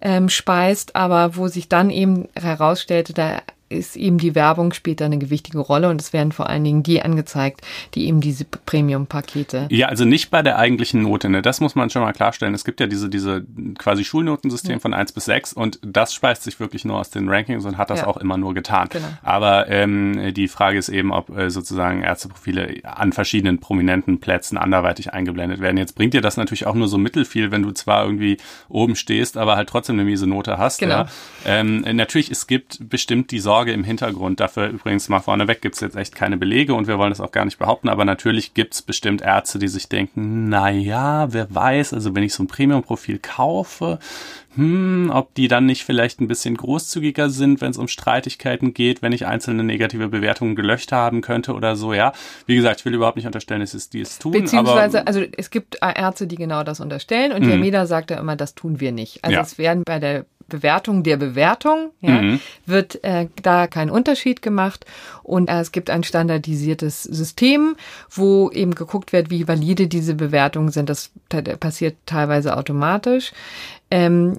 [0.00, 5.06] ähm, speist, aber wo sich dann eben herausstellte, da ist eben die Werbung spielt da
[5.06, 7.62] eine gewichtige Rolle und es werden vor allen Dingen die angezeigt,
[7.94, 9.66] die eben diese Premium-Pakete.
[9.70, 11.42] Ja, also nicht bei der eigentlichen Note, ne?
[11.42, 12.54] Das muss man schon mal klarstellen.
[12.54, 13.44] Es gibt ja diese, diese
[13.78, 14.78] quasi Schulnotensystem ja.
[14.78, 17.90] von 1 bis 6 und das speist sich wirklich nur aus den Rankings und hat
[17.90, 18.06] das ja.
[18.06, 18.88] auch immer nur getan.
[18.90, 19.06] Genau.
[19.22, 25.12] Aber ähm, die Frage ist eben, ob äh, sozusagen Ärzteprofile an verschiedenen prominenten Plätzen anderweitig
[25.12, 25.76] eingeblendet werden.
[25.76, 28.36] Jetzt bringt dir das natürlich auch nur so mittelfiel, wenn du zwar irgendwie
[28.68, 30.78] oben stehst, aber halt trotzdem eine miese Note hast.
[30.78, 31.02] Genau.
[31.02, 31.06] Ja?
[31.44, 34.40] Ähm, natürlich, es gibt bestimmt die Sorge, Sorge im Hintergrund.
[34.40, 37.30] Dafür übrigens mal vorneweg gibt es jetzt echt keine Belege und wir wollen das auch
[37.30, 41.54] gar nicht behaupten, aber natürlich gibt es bestimmt Ärzte, die sich denken, na ja, wer
[41.54, 44.00] weiß, also wenn ich so ein Premium-Profil kaufe,
[44.56, 49.00] hm, ob die dann nicht vielleicht ein bisschen großzügiger sind, wenn es um Streitigkeiten geht,
[49.00, 52.12] wenn ich einzelne negative Bewertungen gelöscht haben könnte oder so, ja.
[52.46, 54.32] Wie gesagt, ich will überhaupt nicht unterstellen, dass es die es tun.
[54.32, 58.34] Beziehungsweise, aber, also es gibt Ärzte, die genau das unterstellen und Yameda sagt ja immer,
[58.34, 59.22] das tun wir nicht.
[59.22, 59.42] Also ja.
[59.42, 62.40] es werden bei der Bewertung der Bewertung, ja, mhm.
[62.66, 64.84] wird äh, da kein Unterschied gemacht.
[65.22, 67.76] Und äh, es gibt ein standardisiertes System,
[68.10, 70.88] wo eben geguckt wird, wie valide diese Bewertungen sind.
[70.88, 71.10] Das
[71.58, 73.32] passiert teilweise automatisch.
[73.90, 74.38] Ähm,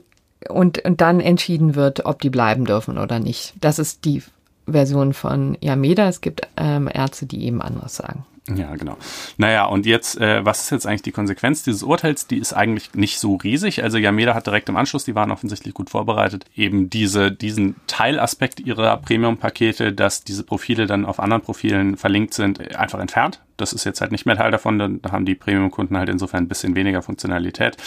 [0.50, 3.54] und, und dann entschieden wird, ob die bleiben dürfen oder nicht.
[3.62, 4.22] Das ist die
[4.68, 6.08] Version von Yameda.
[6.08, 8.26] Es gibt ähm, Ärzte, die eben anderes sagen.
[8.50, 8.98] Ja, genau.
[9.38, 12.28] Naja, und jetzt, äh, was ist jetzt eigentlich die Konsequenz dieses Urteils?
[12.28, 13.84] Die ist eigentlich nicht so riesig.
[13.84, 18.60] Also Yameda hat direkt im Anschluss, die waren offensichtlich gut vorbereitet, eben diese, diesen Teilaspekt
[18.60, 23.84] ihrer Premium-Pakete, dass diese Profile dann auf anderen Profilen verlinkt sind, einfach entfernt das ist
[23.84, 27.02] jetzt halt nicht mehr Teil davon, dann haben die Premium-Kunden halt insofern ein bisschen weniger
[27.02, 27.78] Funktionalität.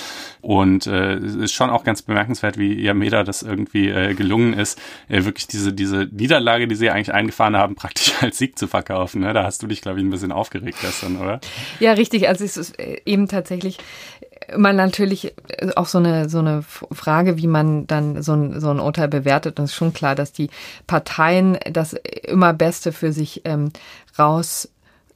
[0.40, 4.80] Und äh, es ist schon auch ganz bemerkenswert, wie Yameda das irgendwie äh, gelungen ist,
[5.08, 9.20] äh, wirklich diese, diese Niederlage, die sie eigentlich eingefahren haben, praktisch als Sieg zu verkaufen.
[9.20, 9.32] Ne?
[9.32, 11.40] Da hast du dich, glaube ich, ein bisschen aufgeregt gestern, oder?
[11.80, 12.28] Ja, richtig.
[12.28, 13.78] Also es ist äh, eben tatsächlich
[14.56, 18.70] man natürlich äh, auch so eine so eine Frage, wie man dann so ein, so
[18.70, 19.58] ein Urteil bewertet.
[19.58, 20.50] Und es ist schon klar, dass die
[20.86, 23.72] Parteien das immer Beste für sich ähm,
[24.18, 24.68] raus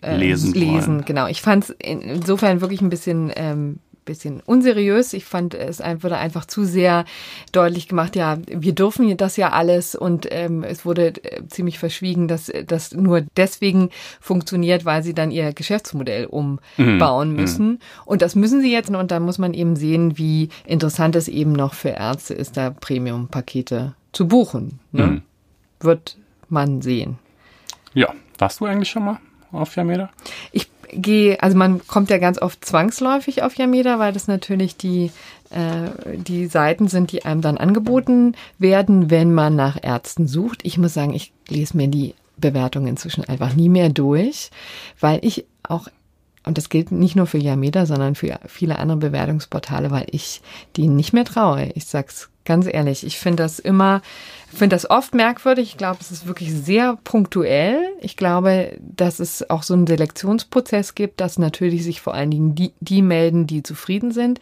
[0.03, 0.53] äh, lesen.
[0.55, 1.05] lesen.
[1.05, 1.27] Genau.
[1.27, 3.79] Ich fand es insofern wirklich ein bisschen ähm,
[4.11, 5.13] bisschen unseriös.
[5.13, 7.05] Ich fand, es wurde einfach zu sehr
[7.53, 12.27] deutlich gemacht, ja, wir dürfen das ja alles und ähm, es wurde äh, ziemlich verschwiegen,
[12.27, 17.37] dass das nur deswegen funktioniert, weil sie dann ihr Geschäftsmodell umbauen mhm.
[17.37, 17.69] müssen.
[17.69, 17.79] Mhm.
[18.05, 21.53] Und das müssen sie jetzt und da muss man eben sehen, wie interessant es eben
[21.53, 24.81] noch für Ärzte ist, da Premium-Pakete zu buchen.
[24.91, 25.07] Ne?
[25.07, 25.23] Mhm.
[25.79, 26.17] Wird
[26.49, 27.19] man sehen.
[27.95, 29.19] Ja, warst du eigentlich schon mal?
[29.53, 30.11] Auf Yameda?
[30.53, 35.11] Ich gehe, also man kommt ja ganz oft zwangsläufig auf Yameda, weil das natürlich die
[35.51, 40.61] äh, die Seiten sind, die einem dann angeboten werden, wenn man nach Ärzten sucht.
[40.65, 44.51] Ich muss sagen, ich lese mir die Bewertungen inzwischen einfach nie mehr durch,
[44.99, 45.89] weil ich auch
[46.43, 50.41] und das gilt nicht nur für Yameda, sondern für viele andere Bewertungsportale, weil ich
[50.77, 51.71] denen nicht mehr traue.
[51.75, 53.05] Ich sag's ganz ehrlich.
[53.05, 54.03] Ich finde das immer
[54.53, 55.69] finde das oft merkwürdig.
[55.69, 57.81] Ich glaube, es ist wirklich sehr punktuell.
[58.01, 62.55] Ich glaube, dass es auch so einen Selektionsprozess gibt, dass natürlich sich vor allen Dingen
[62.55, 64.41] die, die melden, die zufrieden sind.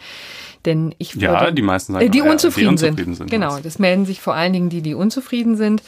[0.65, 3.29] Denn ich würde, ja, die meisten sagen, äh, die, unzufrieden, die unzufrieden sind.
[3.29, 3.31] sind.
[3.31, 5.83] Genau, das melden sich vor allen Dingen die, die unzufrieden sind.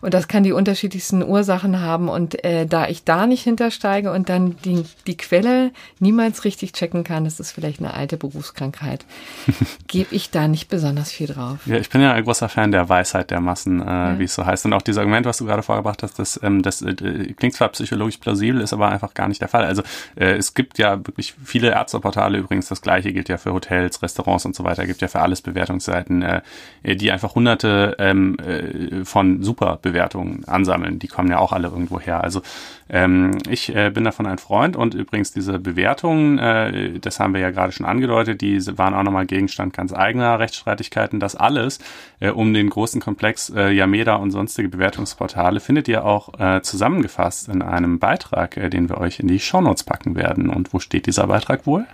[0.00, 2.08] Und das kann die unterschiedlichsten Ursachen haben.
[2.08, 7.04] Und äh, da ich da nicht hintersteige und dann die, die Quelle niemals richtig checken
[7.04, 9.04] kann, das ist vielleicht eine alte Berufskrankheit,
[9.88, 11.51] gebe ich da nicht besonders viel drauf.
[11.64, 14.18] Ja, ich bin ja ein großer Fan der Weisheit der Masse lassen, äh, ja.
[14.18, 14.66] wie es so heißt.
[14.66, 16.94] Und auch dieses Argument, was du gerade vorgebracht hast, das, ähm, das äh,
[17.34, 19.64] klingt zwar psychologisch plausibel, ist aber einfach gar nicht der Fall.
[19.64, 19.82] Also
[20.16, 24.44] äh, es gibt ja wirklich viele Ärzteportale übrigens, das gleiche gilt ja für Hotels, Restaurants
[24.44, 26.42] und so weiter, gibt ja für alles Bewertungsseiten, äh,
[26.84, 30.98] die einfach hunderte ähm, äh, von super Bewertungen ansammeln.
[30.98, 32.22] Die kommen ja auch alle irgendwo her.
[32.22, 32.42] Also
[32.88, 37.40] ähm, ich äh, bin davon ein Freund und übrigens diese Bewertungen, äh, das haben wir
[37.40, 41.20] ja gerade schon angedeutet, die waren auch nochmal Gegenstand ganz eigener Rechtsstreitigkeiten.
[41.20, 41.78] Das alles
[42.20, 47.48] äh, um den großen Komplex äh, Yameda und sonstige Bewertungsportale findet ihr auch äh, zusammengefasst
[47.48, 50.48] in einem Beitrag, äh, den wir euch in die Shownotes packen werden.
[50.48, 51.86] Und wo steht dieser Beitrag wohl?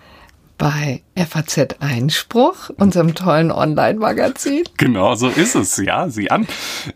[0.59, 4.64] Bei FAZ Einspruch, unserem tollen Online-Magazin.
[4.77, 5.77] Genau, so ist es.
[5.77, 6.47] Ja, sieh an.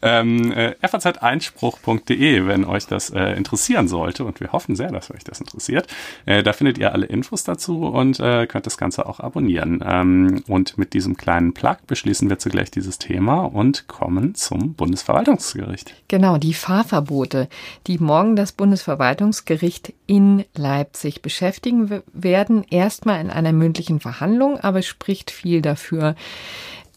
[0.03, 4.25] Ähm, äh, faz-einspruch.de, wenn euch das äh, interessieren sollte.
[4.25, 5.87] Und wir hoffen sehr, dass euch das interessiert.
[6.27, 9.83] Äh, da findet ihr alle Infos dazu und äh, könnt das Ganze auch abonnieren.
[9.87, 15.94] Ähm, und mit diesem kleinen Plug beschließen wir zugleich dieses Thema und kommen zum Bundesverwaltungsgericht.
[16.09, 17.48] Genau, die Fahrverbote,
[17.87, 22.66] die morgen das Bundesverwaltungsgericht in Leipzig beschäftigen werden.
[22.68, 26.16] Erstmal in einer mündlichen Verhandlung, aber es spricht viel dafür,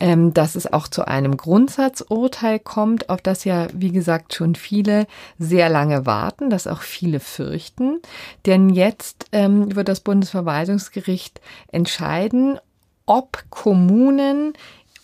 [0.01, 5.07] ähm, dass es auch zu einem Grundsatzurteil kommt, auf das ja, wie gesagt, schon viele
[5.39, 8.01] sehr lange warten, das auch viele fürchten.
[8.45, 11.39] Denn jetzt ähm, wird das Bundesverwaltungsgericht
[11.71, 12.59] entscheiden,
[13.05, 14.51] ob Kommunen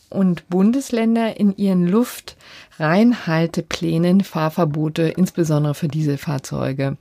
[0.09, 6.97] und Bundesländer in ihren Luftreinhalteplänen Fahrverbote, insbesondere für Dieselfahrzeuge,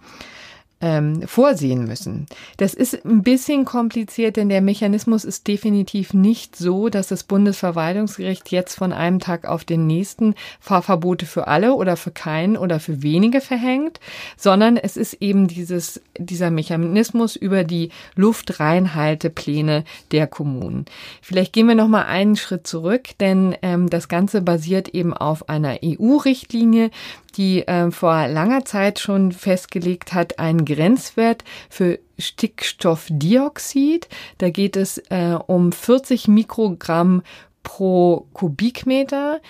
[0.81, 2.27] ähm, vorsehen müssen.
[2.57, 8.51] Das ist ein bisschen kompliziert, denn der Mechanismus ist definitiv nicht so, dass das Bundesverwaltungsgericht
[8.51, 13.03] jetzt von einem Tag auf den nächsten Fahrverbote für alle oder für keinen oder für
[13.03, 14.01] wenige verhängt,
[14.37, 20.87] sondern es ist eben dieses, dieser Mechanismus über die Luftreinhaltepläne der Kommunen.
[21.21, 25.49] Vielleicht gehen wir noch mal einen Schritt zurück, denn ähm, das Ganze basiert eben auf
[25.49, 26.91] einer EU-Richtlinie,
[27.37, 34.09] die äh, vor langer Zeit schon festgelegt hat, einen Grenzwert für Stickstoffdioxid.
[34.39, 37.23] Da geht es äh, um 40 Mikrogramm
[37.63, 39.41] pro Kubikmeter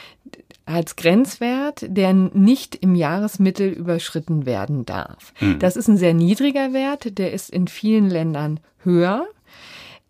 [0.66, 5.32] als Grenzwert, der nicht im Jahresmittel überschritten werden darf.
[5.40, 5.58] Mhm.
[5.58, 9.26] Das ist ein sehr niedriger Wert, der ist in vielen Ländern höher.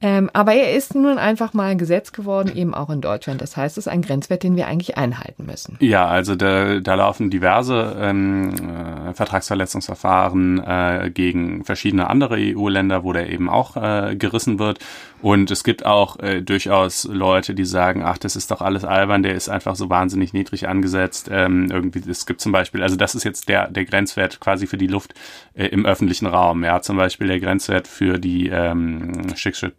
[0.02, 3.42] Ähm, aber er ist nun einfach mal Gesetz geworden, eben auch in Deutschland.
[3.42, 5.76] Das heißt, es ist ein Grenzwert, den wir eigentlich einhalten müssen.
[5.80, 13.12] Ja, also da, da laufen diverse ähm, äh, Vertragsverletzungsverfahren äh, gegen verschiedene andere EU-Länder, wo
[13.12, 14.78] der eben auch äh, gerissen wird.
[15.22, 19.22] Und es gibt auch äh, durchaus Leute, die sagen, ach, das ist doch alles albern,
[19.22, 21.28] der ist einfach so wahnsinnig niedrig angesetzt.
[21.30, 24.78] Ähm, irgendwie, es gibt zum Beispiel, also das ist jetzt der, der Grenzwert quasi für
[24.78, 25.12] die Luft
[25.52, 26.64] äh, im öffentlichen Raum.
[26.64, 29.72] Ja, zum Beispiel der Grenzwert für die ähm, Schicksal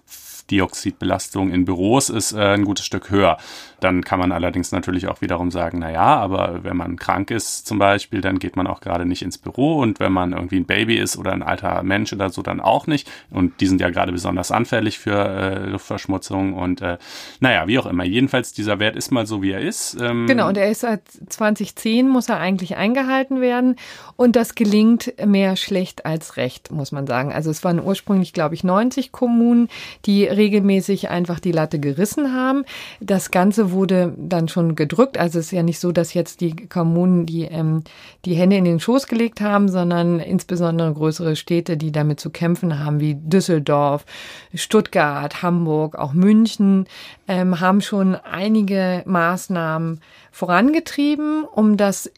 [0.52, 3.38] Dioxidbelastung in Büros ist äh, ein gutes Stück höher.
[3.82, 7.68] Dann kann man allerdings natürlich auch wiederum sagen, na ja, aber wenn man krank ist
[7.68, 10.66] zum Beispiel, dann geht man auch gerade nicht ins Büro und wenn man irgendwie ein
[10.66, 13.10] Baby ist oder ein alter Mensch oder so, dann auch nicht.
[13.32, 17.00] Und die sind ja gerade besonders anfällig für äh, Luftverschmutzung und äh,
[17.40, 18.04] naja, wie auch immer.
[18.04, 19.98] Jedenfalls, dieser Wert ist mal so, wie er ist.
[20.00, 23.78] Ähm genau, und er ist seit 2010, muss er eigentlich eingehalten werden
[24.16, 27.34] und das gelingt mehr schlecht als recht, muss man sagen.
[27.34, 29.70] Also es waren ursprünglich, glaube ich, 90 Kommunen,
[30.06, 32.64] die regelmäßig einfach die Latte gerissen haben.
[33.00, 35.18] Das Ganze wurde dann schon gedrückt.
[35.18, 37.84] Also es ist ja nicht so, dass jetzt die Kommunen die, ähm,
[38.26, 42.80] die Hände in den Schoß gelegt haben, sondern insbesondere größere Städte, die damit zu kämpfen
[42.80, 44.06] haben, wie Düsseldorf,
[44.54, 46.86] Stuttgart, Hamburg, auch München,
[47.28, 52.12] ähm, haben schon einige Maßnahmen vorangetrieben, um das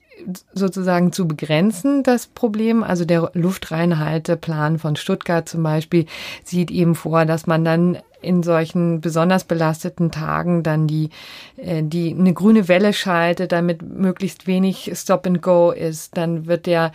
[0.53, 2.83] sozusagen zu begrenzen, das Problem.
[2.83, 6.05] Also der Luftreinhalteplan von Stuttgart zum Beispiel
[6.43, 11.09] sieht eben vor, dass man dann in solchen besonders belasteten Tagen dann die,
[11.57, 16.17] äh, die eine grüne Welle schaltet, damit möglichst wenig Stop and Go ist.
[16.17, 16.91] Dann wird der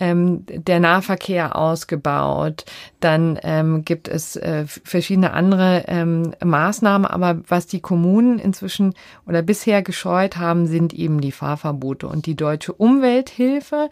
[0.00, 2.64] ähm, der Nahverkehr ausgebaut.
[3.00, 7.06] Dann ähm, gibt es äh, verschiedene andere ähm, Maßnahmen.
[7.06, 8.94] Aber was die Kommunen inzwischen
[9.26, 12.06] oder bisher gescheut haben, sind eben die Fahrverbote.
[12.06, 13.90] Und die deutsche Umwelthilfe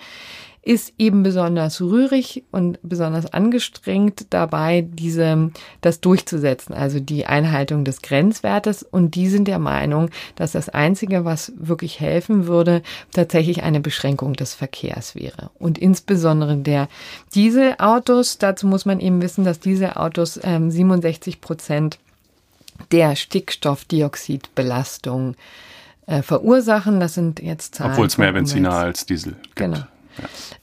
[0.67, 8.03] ist eben besonders rührig und besonders angestrengt dabei, diese, das durchzusetzen, also die Einhaltung des
[8.03, 8.83] Grenzwertes.
[8.83, 14.33] Und die sind der Meinung, dass das Einzige, was wirklich helfen würde, tatsächlich eine Beschränkung
[14.33, 15.51] des Verkehrs wäre.
[15.61, 16.89] Und insbesondere der
[17.37, 22.01] Dieselautos, dazu muss man eben wissen, dass Dieselautos ähm, 67 Prozent
[22.91, 25.37] der Stickstoffdioxidbelastung
[26.07, 26.99] äh, verursachen.
[26.99, 27.93] Das sind jetzt Zahlen.
[27.93, 29.55] Obwohl es mehr Benziner als Diesel gibt.
[29.55, 29.85] Genau.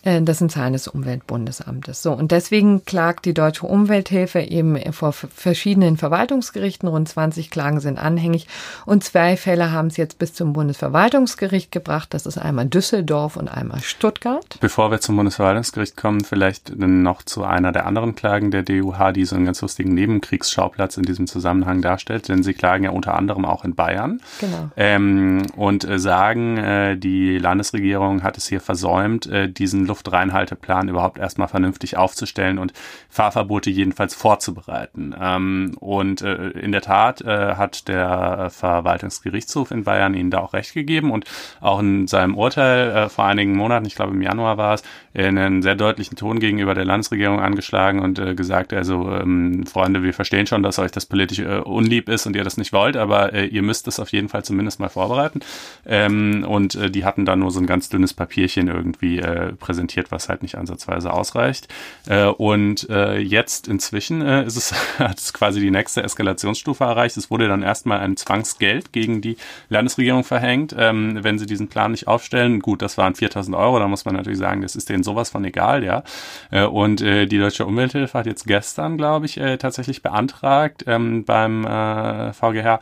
[0.04, 2.02] Äh, das sind Zahlen des Umweltbundesamtes.
[2.02, 6.88] So, und deswegen klagt die Deutsche Umwelthilfe eben vor verschiedenen Verwaltungsgerichten.
[6.89, 8.48] Rund 20 Klagen sind anhängig
[8.86, 12.14] und zwei Fälle haben es jetzt bis zum Bundesverwaltungsgericht gebracht.
[12.14, 14.58] Das ist einmal Düsseldorf und einmal Stuttgart.
[14.60, 19.26] Bevor wir zum Bundesverwaltungsgericht kommen, vielleicht noch zu einer der anderen Klagen der DUH, die
[19.26, 23.45] so einen ganz lustigen Nebenkriegsschauplatz in diesem Zusammenhang darstellt, denn sie klagen ja unter anderem
[23.45, 24.22] auch in Bayern.
[24.39, 24.70] Genau.
[24.76, 31.18] Ähm, und äh, sagen, äh, die Landesregierung hat es hier versäumt, äh, diesen Luftreinhalteplan überhaupt
[31.18, 32.74] erstmal vernünftig aufzustellen und
[33.10, 35.16] Fahrverbote jedenfalls vorzubereiten.
[35.20, 40.54] Ähm, und äh, in der Tat äh, hat der Verwaltungsgerichtshof in Bayern ihnen da auch
[40.54, 41.26] recht gegeben und
[41.62, 44.84] auch in seinem Urteil äh, vor einigen Monaten, ich glaube im Januar war es,
[45.14, 50.14] einen sehr deutlichen Ton gegenüber der Landesregierung angeschlagen und äh, gesagt, also ähm, Freunde, wir
[50.14, 53.34] verstehen schon, dass euch das politisch äh, unlieb ist und ihr das nicht wollt, aber
[53.34, 55.41] äh, ihr müsst es auf jeden Fall zumindest mal vorbereiten.
[55.86, 60.11] Ähm, und äh, die hatten da nur so ein ganz dünnes Papierchen irgendwie äh, präsentiert,
[60.11, 61.68] was halt nicht ansatzweise ausreicht.
[62.07, 67.18] Äh, und äh, jetzt inzwischen äh, ist es, hat es quasi die nächste Eskalationsstufe erreicht.
[67.18, 69.38] Es wurde dann erstmal ein Zwangsgeld gegen die
[69.70, 72.59] Landesregierung verhängt, ähm, wenn sie diesen Plan nicht aufstellen.
[72.59, 75.45] Gut, das waren 4000 Euro, da muss man natürlich sagen, das ist denen sowas von
[75.45, 76.04] egal, ja.
[76.51, 81.26] Äh, und äh, die Deutsche Umwelthilfe hat jetzt gestern, glaube ich, äh, tatsächlich beantragt ähm,
[81.26, 82.80] beim äh, VGH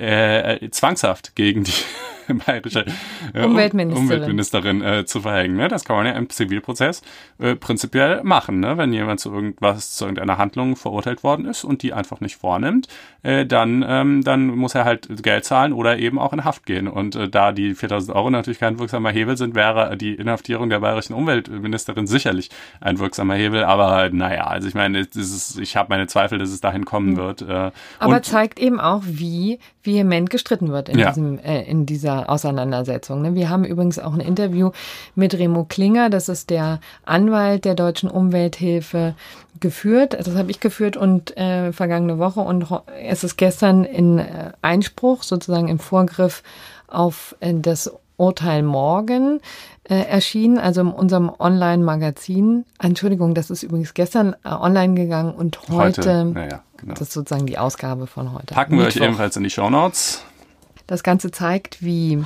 [0.00, 1.72] äh, zwangshaft gegen die
[2.46, 2.84] bayerische
[3.34, 5.56] äh, Umweltministerin, Umweltministerin äh, zu verhängen.
[5.56, 5.68] Ne?
[5.68, 7.02] Das kann man ja im Zivilprozess
[7.38, 8.60] äh, prinzipiell machen.
[8.60, 8.76] Ne?
[8.78, 12.88] Wenn jemand zu irgendwas, zu irgendeiner Handlung verurteilt worden ist und die einfach nicht vornimmt,
[13.22, 16.88] äh, dann, ähm, dann muss er halt Geld zahlen oder eben auch in Haft gehen.
[16.88, 20.80] Und äh, da die 4000 Euro natürlich kein wirksamer Hebel sind, wäre die Inhaftierung der
[20.80, 23.64] bayerischen Umweltministerin sicherlich ein wirksamer Hebel.
[23.64, 27.16] Aber naja, also ich meine, ist, ich habe meine Zweifel, dass es dahin kommen hm.
[27.16, 27.42] wird.
[27.42, 29.58] Äh, Aber zeigt eben auch, wie
[29.90, 31.08] vehement gestritten wird in, ja.
[31.08, 33.22] diesem, äh, in dieser Auseinandersetzung.
[33.22, 33.34] Ne?
[33.34, 34.70] Wir haben übrigens auch ein Interview
[35.14, 39.14] mit Remo Klinger, das ist der Anwalt der Deutschen Umwelthilfe,
[39.58, 40.14] geführt.
[40.14, 42.66] Das habe ich geführt und äh, vergangene Woche und
[43.02, 46.42] es ist gestern in äh, Einspruch, sozusagen im Vorgriff
[46.88, 49.40] auf äh, das Urteil morgen
[49.90, 52.64] äh, erschienen, also in unserem Online-Magazin.
[52.80, 56.94] Entschuldigung, das ist übrigens gestern äh, online gegangen und heute, heute ja, genau.
[56.94, 58.54] das ist sozusagen die Ausgabe von heute.
[58.54, 60.22] Packen wir euch ebenfalls in die Show Notes.
[60.86, 62.24] Das Ganze zeigt, wie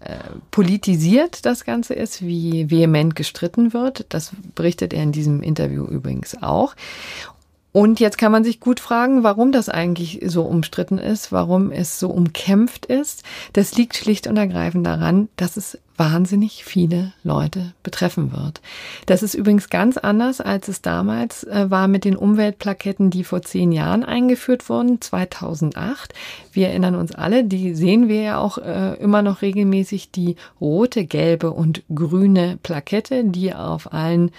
[0.00, 0.18] äh,
[0.50, 4.04] politisiert das Ganze ist, wie vehement gestritten wird.
[4.10, 6.74] Das berichtet er in diesem Interview übrigens auch.
[7.72, 11.98] Und jetzt kann man sich gut fragen, warum das eigentlich so umstritten ist, warum es
[11.98, 13.22] so umkämpft ist.
[13.54, 18.60] Das liegt schlicht und ergreifend daran, dass es wahnsinnig viele Leute betreffen wird.
[19.06, 23.42] Das ist übrigens ganz anders, als es damals äh, war mit den Umweltplaketten, die vor
[23.42, 26.14] zehn Jahren eingeführt wurden, 2008.
[26.52, 31.04] Wir erinnern uns alle, die sehen wir ja auch äh, immer noch regelmäßig, die rote,
[31.04, 34.30] gelbe und grüne Plakette, die auf allen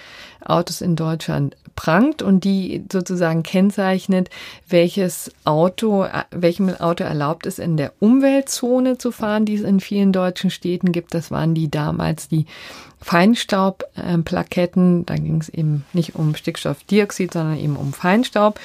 [0.44, 4.30] Autos in Deutschland prangt und die sozusagen kennzeichnet,
[4.68, 9.80] welches Auto, äh, welchem Auto erlaubt es in der Umweltzone zu fahren, die es in
[9.80, 11.14] vielen deutschen Städten gibt.
[11.14, 12.46] Das waren die damals die
[13.02, 15.06] Feinstaubplaketten.
[15.06, 18.60] Da ging es eben nicht um Stickstoffdioxid, sondern eben um Feinstaub.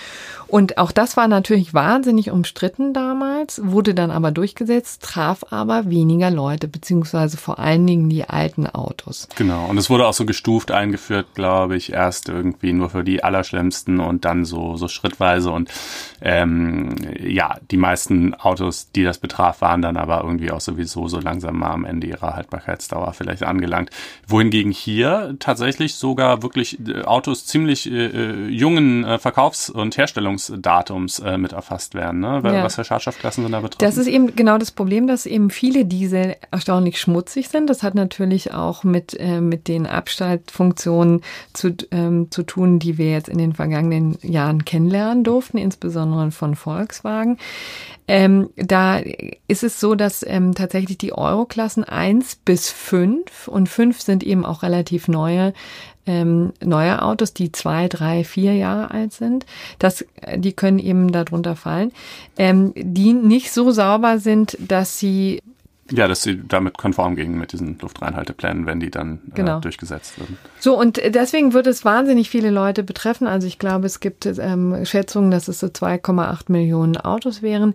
[0.53, 6.30] Und auch das war natürlich wahnsinnig umstritten damals, wurde dann aber durchgesetzt, traf aber weniger
[6.30, 9.30] Leute, beziehungsweise vor allen Dingen die alten Autos.
[9.35, 13.24] Genau, und es wurde auch so gestuft eingeführt, glaube ich, erst irgendwie nur für die
[13.24, 15.51] Allerschlimmsten und dann so, so schrittweise.
[15.51, 15.70] Und
[16.20, 21.18] ähm, ja, die meisten Autos, die das betraf, waren dann aber irgendwie auch sowieso so
[21.18, 23.89] langsam mal am Ende ihrer Haltbarkeitsdauer vielleicht angelangt
[24.26, 31.18] wohingegen hier tatsächlich sogar wirklich äh, Autos ziemlich äh, äh, jungen äh, Verkaufs- und Herstellungsdatums
[31.20, 32.40] äh, mit erfasst werden, ne?
[32.44, 32.64] Ja.
[32.64, 33.84] was für Schadstoffklassen sind da betroffen?
[33.84, 37.68] Das ist eben genau das Problem, dass eben viele Diesel erstaunlich schmutzig sind.
[37.68, 43.10] Das hat natürlich auch mit, äh, mit den Abschaltfunktionen zu, ähm, zu tun, die wir
[43.10, 47.38] jetzt in den vergangenen Jahren kennenlernen durften, insbesondere von Volkswagen.
[48.12, 49.00] Ähm, da
[49.48, 54.44] ist es so, dass ähm, tatsächlich die Euroklassen eins bis fünf und fünf sind eben
[54.44, 55.54] auch relativ neue
[56.04, 59.46] ähm, neue Autos, die zwei, drei, vier Jahre alt sind.
[59.78, 60.04] Das,
[60.36, 61.92] die können eben darunter fallen,
[62.36, 65.40] ähm, die nicht so sauber sind, dass sie
[65.91, 69.59] ja, dass sie damit konform gingen mit diesen Luftreinhalteplänen, wenn die dann äh, genau.
[69.59, 70.39] äh, durchgesetzt würden.
[70.59, 73.26] So, und deswegen wird es wahnsinnig viele Leute betreffen.
[73.26, 77.74] Also ich glaube, es gibt ähm, Schätzungen, dass es so 2,8 Millionen Autos wären,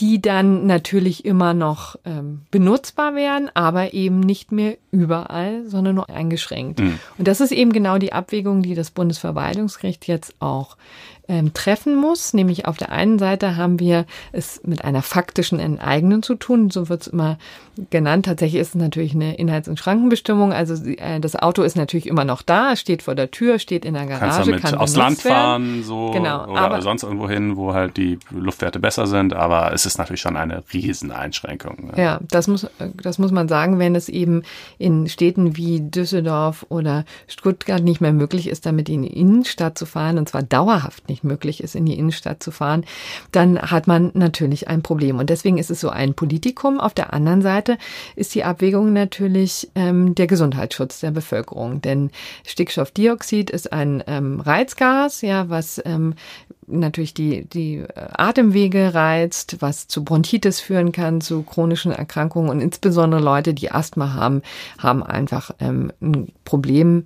[0.00, 6.08] die dann natürlich immer noch ähm, benutzbar wären, aber eben nicht mehr überall, sondern nur
[6.08, 6.78] eingeschränkt.
[6.78, 6.98] Mhm.
[7.18, 10.76] Und das ist eben genau die Abwägung, die das Bundesverwaltungsgericht jetzt auch
[11.28, 12.34] ähm, treffen muss.
[12.34, 16.70] Nämlich auf der einen Seite haben wir es mit einer faktischen Enteignung zu tun.
[16.70, 17.38] So wird es immer
[17.90, 18.26] genannt.
[18.26, 20.52] Tatsächlich ist es natürlich eine Inhalts- und Schrankenbestimmung.
[20.52, 23.94] Also äh, das Auto ist natürlich immer noch da, steht vor der Tür, steht in
[23.94, 27.56] der Garage, Kannst damit kann aus Land fahren, so genau, oder aber, sonst irgendwo hin,
[27.56, 29.34] wo halt die Luftwerte besser sind.
[29.34, 31.92] Aber es ist natürlich schon eine Rieseneinschränkung.
[31.92, 32.02] Ne?
[32.02, 34.42] Ja, das muss, das muss man sagen, wenn es eben
[34.78, 39.86] in Städten wie Düsseldorf oder Stuttgart nicht mehr möglich ist, damit in die Innenstadt zu
[39.86, 42.84] fahren, und zwar dauerhaft nicht möglich ist, in die Innenstadt zu fahren,
[43.32, 45.18] dann hat man natürlich ein Problem.
[45.18, 46.80] Und deswegen ist es so ein Politikum.
[46.80, 47.78] Auf der anderen Seite Seite
[48.14, 51.80] ist die Abwägung natürlich ähm, der Gesundheitsschutz der Bevölkerung.
[51.80, 52.10] Denn
[52.46, 56.14] Stickstoffdioxid ist ein ähm, Reizgas, ja, was ähm,
[56.66, 63.22] natürlich die, die Atemwege reizt, was zu Bronchitis führen kann, zu chronischen Erkrankungen und insbesondere
[63.22, 64.42] Leute, die Asthma haben,
[64.76, 67.04] haben einfach ähm, ein Problem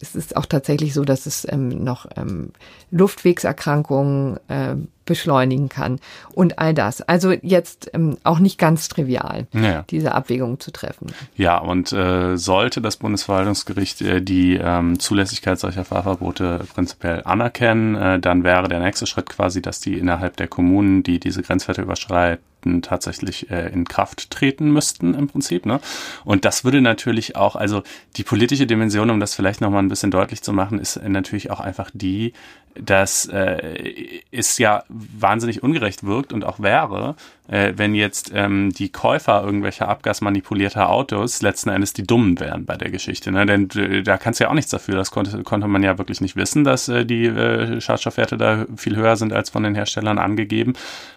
[0.00, 2.50] es ist auch tatsächlich so, dass es ähm, noch ähm,
[2.90, 6.00] Luftwegserkrankungen äh, beschleunigen kann
[6.34, 7.00] und all das.
[7.00, 9.84] Also jetzt ähm, auch nicht ganz trivial, ja.
[9.88, 11.12] diese Abwägung zu treffen.
[11.36, 18.18] Ja, und äh, sollte das Bundesverwaltungsgericht äh, die ähm, Zulässigkeit solcher Fahrverbote prinzipiell anerkennen, äh,
[18.18, 22.44] dann wäre der nächste Schritt quasi, dass die innerhalb der Kommunen, die diese Grenzwerte überschreiten,
[22.82, 25.66] tatsächlich äh, in Kraft treten müssten im Prinzip.
[25.66, 25.80] Ne?
[26.24, 27.82] Und das würde natürlich auch, also
[28.16, 31.60] die politische Dimension, um das vielleicht nochmal ein bisschen deutlich zu machen, ist natürlich auch
[31.60, 32.32] einfach die,
[32.80, 37.16] dass äh, es ja wahnsinnig ungerecht wirkt und auch wäre,
[37.48, 42.76] äh, wenn jetzt ähm, die Käufer irgendwelcher abgasmanipulierter Autos letzten Endes die Dummen wären bei
[42.76, 43.32] der Geschichte.
[43.32, 43.46] Ne?
[43.46, 44.96] Denn äh, da kannst du ja auch nichts dafür.
[44.96, 48.96] Das konnte, konnte man ja wirklich nicht wissen, dass äh, die äh, Schadstoffwerte da viel
[48.96, 50.74] höher sind als von den Herstellern angegeben.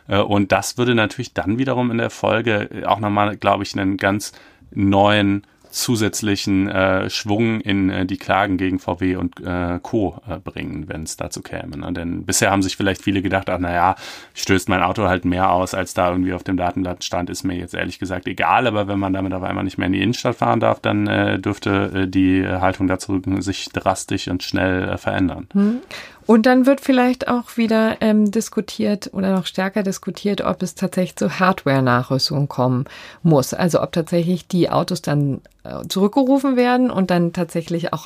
[0.07, 3.97] Äh, und das würde natürlich dann wiederum in der Folge auch nochmal, glaube ich, einen
[3.97, 4.31] ganz
[4.71, 10.21] neuen zusätzlichen äh, Schwung in äh, die Klagen gegen VW und äh, Co.
[10.27, 11.77] Äh, bringen, wenn es dazu käme.
[11.77, 11.93] Ne?
[11.93, 13.95] Denn bisher haben sich vielleicht viele gedacht, ach naja,
[14.33, 17.55] stößt mein Auto halt mehr aus, als da irgendwie auf dem Datenblatt stand, ist mir
[17.55, 20.35] jetzt ehrlich gesagt egal, aber wenn man damit auf einmal nicht mehr in die Innenstadt
[20.35, 25.47] fahren darf, dann äh, dürfte äh, die Haltung dazu sich drastisch und schnell äh, verändern.
[25.53, 25.81] Hm.
[26.29, 31.15] Und dann wird vielleicht auch wieder ähm, diskutiert oder noch stärker diskutiert, ob es tatsächlich
[31.15, 32.85] zu Hardware-Nachrüstung kommen
[33.23, 33.55] muss.
[33.55, 38.05] Also ob tatsächlich die Autos dann äh, zurückgerufen werden und dann tatsächlich auch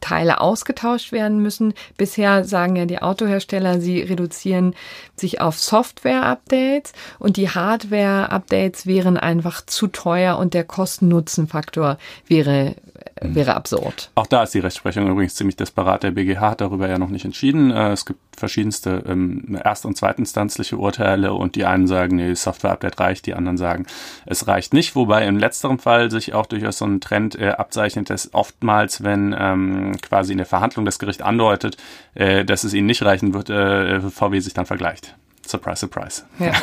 [0.00, 1.74] Teile ausgetauscht werden müssen.
[1.96, 4.76] Bisher sagen ja die Autohersteller, sie reduzieren
[5.16, 11.98] sich auf Software-Updates und die Hardware-Updates wären einfach zu teuer und der Kosten-Nutzen-Faktor
[12.28, 12.76] wäre.
[13.20, 14.10] Wäre absurd.
[14.14, 16.02] Auch da ist die Rechtsprechung übrigens ziemlich disparat.
[16.02, 17.70] Der BGH hat darüber ja noch nicht entschieden.
[17.70, 23.00] Äh, es gibt verschiedenste ähm, erst- und zweitinstanzliche Urteile und die einen sagen, nee, Software-Update
[23.00, 23.86] reicht, die anderen sagen,
[24.26, 24.94] es reicht nicht.
[24.94, 29.34] Wobei im letzteren Fall sich auch durchaus so ein Trend äh, abzeichnet, dass oftmals, wenn
[29.38, 31.76] ähm, quasi in der Verhandlung das Gericht andeutet,
[32.14, 35.16] äh, dass es ihnen nicht reichen wird, äh, VW sich dann vergleicht.
[35.48, 36.22] Surprise, surprise.
[36.38, 36.52] Ja.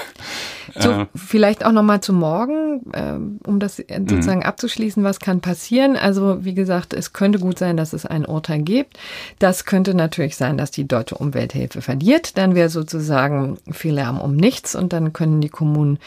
[0.77, 3.13] So, äh, vielleicht auch nochmal zu morgen, äh,
[3.47, 4.45] um das sozusagen mhm.
[4.45, 5.95] abzuschließen, was kann passieren.
[5.95, 8.97] Also, wie gesagt, es könnte gut sein, dass es ein Urteil gibt.
[9.39, 12.37] Das könnte natürlich sein, dass die deutsche Umwelthilfe verliert.
[12.37, 15.99] Dann wäre sozusagen viel Lärm um nichts und dann können die Kommunen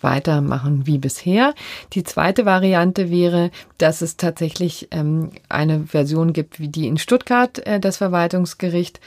[0.00, 1.54] weitermachen wie bisher.
[1.92, 7.58] Die zweite Variante wäre, dass es tatsächlich ähm, eine Version gibt, wie die in Stuttgart
[7.66, 9.00] äh, das Verwaltungsgericht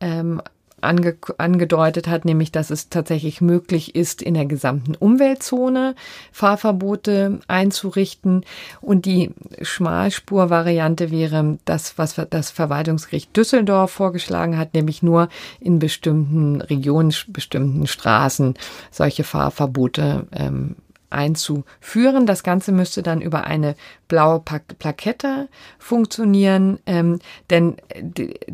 [0.00, 0.40] ähm,
[0.80, 5.94] ange angedeutet hat, nämlich dass es tatsächlich möglich ist, in der gesamten Umweltzone
[6.32, 8.44] Fahrverbote einzurichten.
[8.80, 9.30] Und die
[9.62, 15.28] Schmalspurvariante wäre das, was das Verwaltungsgericht Düsseldorf vorgeschlagen hat, nämlich nur
[15.60, 18.54] in bestimmten Regionen, bestimmten Straßen
[18.90, 20.76] solche Fahrverbote ähm,
[21.14, 22.26] einzuführen.
[22.26, 23.76] Das Ganze müsste dann über eine
[24.08, 25.48] blaue Plakette
[25.78, 27.18] funktionieren, ähm,
[27.50, 27.76] denn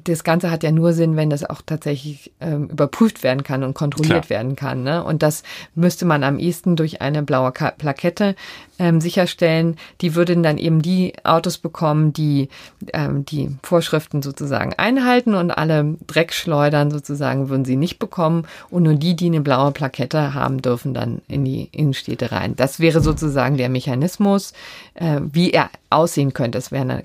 [0.04, 3.74] das Ganze hat ja nur Sinn, wenn das auch tatsächlich ähm, überprüft werden kann und
[3.74, 4.30] kontrolliert Klar.
[4.30, 4.82] werden kann.
[4.82, 5.02] Ne?
[5.04, 5.42] Und das
[5.74, 8.34] müsste man am ehesten durch eine blaue Plakette
[8.78, 9.76] ähm, sicherstellen.
[10.00, 12.48] Die würden dann eben die Autos bekommen, die
[12.92, 18.94] ähm, die Vorschriften sozusagen einhalten und alle Dreckschleudern sozusagen würden sie nicht bekommen und nur
[18.94, 22.56] die, die eine blaue Plakette haben, dürfen dann in die Innenstädte rein.
[22.56, 24.52] Das wäre sozusagen der Mechanismus,
[24.94, 26.58] äh, wie er aussehen könnte.
[26.58, 27.04] Es wäre,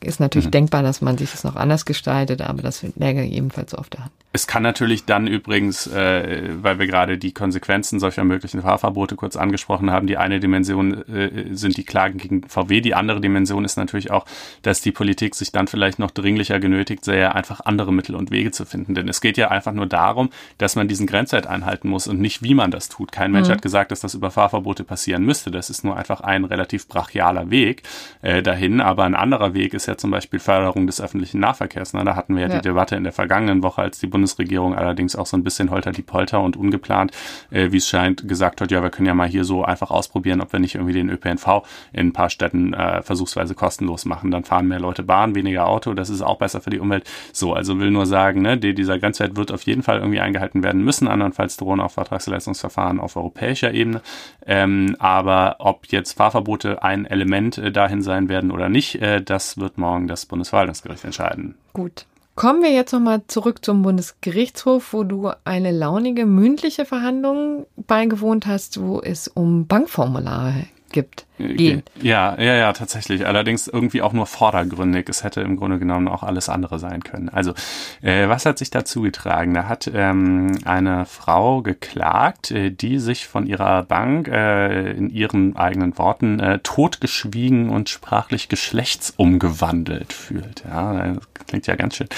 [0.00, 0.52] ist natürlich mhm.
[0.52, 4.12] denkbar, dass man sich das noch anders gestaltet, aber das läge ebenfalls auf der Hand.
[4.34, 9.36] Es kann natürlich dann übrigens, äh, weil wir gerade die Konsequenzen solcher möglichen Fahrverbote kurz
[9.36, 13.76] angesprochen haben, die eine Dimension äh, sind die Klagen gegen VW, die andere Dimension ist
[13.76, 14.24] natürlich auch,
[14.62, 18.52] dass die Politik sich dann vielleicht noch dringlicher genötigt sähe, einfach andere Mittel und Wege
[18.52, 18.94] zu finden.
[18.94, 22.42] Denn es geht ja einfach nur darum, dass man diesen Grenzwert einhalten muss und nicht,
[22.42, 23.12] wie man das tut.
[23.12, 23.52] Kein Mensch mhm.
[23.52, 25.50] hat gesagt, dass das über Fahrverbote passieren müsste.
[25.50, 27.82] Das ist nur einfach ein relativ brachialer Weg
[28.22, 28.80] äh, dahin.
[28.80, 31.92] Aber ein anderer Weg ist ja zum Beispiel Förderung des öffentlichen Nahverkehrs.
[31.92, 34.74] Na, da hatten wir ja, ja, die Debatte in der vergangenen Woche, als die Bundesregierung
[34.74, 37.10] allerdings auch so ein bisschen holter die Polter und ungeplant,
[37.50, 40.40] äh, wie es scheint, gesagt hat, ja, wir können ja mal hier so einfach ausprobieren,
[40.40, 41.62] ob wir nicht irgendwie den ÖPNV
[41.92, 44.30] in ein paar Städten äh, versuchsweise kostenlos machen.
[44.30, 47.04] Dann fahren mehr Leute Bahn, weniger Auto, das ist auch besser für die Umwelt.
[47.32, 50.62] So, also will nur sagen, ne, die, dieser Grenzwert wird auf jeden Fall irgendwie eingehalten
[50.62, 54.02] werden müssen, andernfalls drohen auch Vertragsleistungsverfahren auf europäischer Ebene.
[54.46, 59.58] Ähm, aber ob jetzt Fahrverbote ein Element äh, dahin sein werden oder nicht, äh, das
[59.58, 61.56] wird morgen das Bundesverwaltungsgericht entscheiden.
[61.72, 62.06] Gut.
[62.34, 68.80] Kommen wir jetzt nochmal zurück zum Bundesgerichtshof, wo du eine launige mündliche Verhandlung beigewohnt hast,
[68.80, 71.26] wo es um Bankformulare gibt.
[71.38, 71.82] Gehen.
[72.00, 73.26] Ja, ja, ja, tatsächlich.
[73.26, 75.08] Allerdings irgendwie auch nur vordergründig.
[75.08, 77.28] Es hätte im Grunde genommen auch alles andere sein können.
[77.28, 77.52] Also,
[78.00, 79.52] äh, was hat sich dazu getragen?
[79.52, 85.56] Da hat ähm, eine Frau geklagt, äh, die sich von ihrer Bank äh, in ihren
[85.56, 90.62] eigenen Worten äh, totgeschwiegen und sprachlich geschlechtsumgewandelt fühlt.
[90.68, 92.08] Ja, das klingt ja ganz schön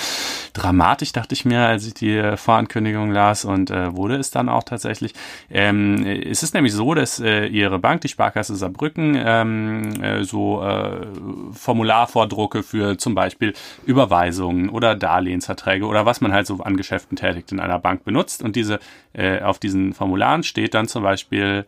[0.53, 4.63] dramatisch, dachte ich mir, als ich die Vorankündigung las und äh, wurde es dann auch
[4.63, 5.13] tatsächlich.
[5.51, 10.63] Ähm, es ist nämlich so, dass äh, ihre Bank, die Sparkasse Saarbrücken, ähm, äh, so
[10.63, 11.07] äh,
[11.53, 13.53] Formularvordrucke für zum Beispiel
[13.85, 18.43] Überweisungen oder Darlehensverträge oder was man halt so an Geschäften tätigt in einer Bank benutzt.
[18.43, 18.79] Und diese
[19.13, 21.67] äh, auf diesen Formularen steht dann zum Beispiel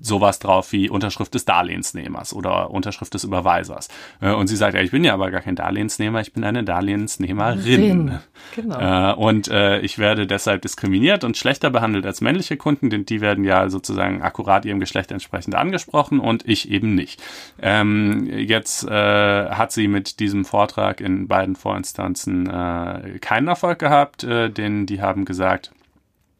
[0.00, 3.88] sowas drauf wie Unterschrift des Darlehensnehmers oder Unterschrift des Überweisers.
[4.20, 6.62] Äh, und sie sagt, ja, ich bin ja aber gar kein Darlehensnehmer, ich bin eine
[6.62, 8.18] Darlehensnehmerin.
[8.54, 8.78] Genau.
[8.78, 13.20] Äh, und äh, ich werde deshalb diskriminiert und schlechter behandelt als männliche Kunden, denn die
[13.20, 17.22] werden ja sozusagen akkurat ihrem Geschlecht entsprechend angesprochen und ich eben nicht.
[17.60, 22.48] Ähm, jetzt hat sie mit diesem Vortrag in beiden Vorinstanzen
[23.20, 25.72] keinen Erfolg gehabt, denn die haben gesagt,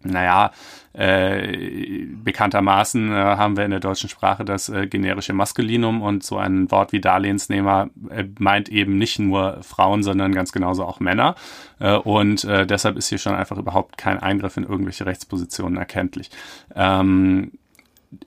[0.05, 0.51] naja,
[0.95, 6.37] äh, bekanntermaßen äh, haben wir in der deutschen Sprache das äh, generische Maskulinum und so
[6.37, 11.35] ein Wort wie Darlehensnehmer äh, meint eben nicht nur Frauen, sondern ganz genauso auch Männer.
[11.79, 16.31] Äh, und äh, deshalb ist hier schon einfach überhaupt kein Eingriff in irgendwelche Rechtspositionen erkenntlich.
[16.75, 17.53] Ähm,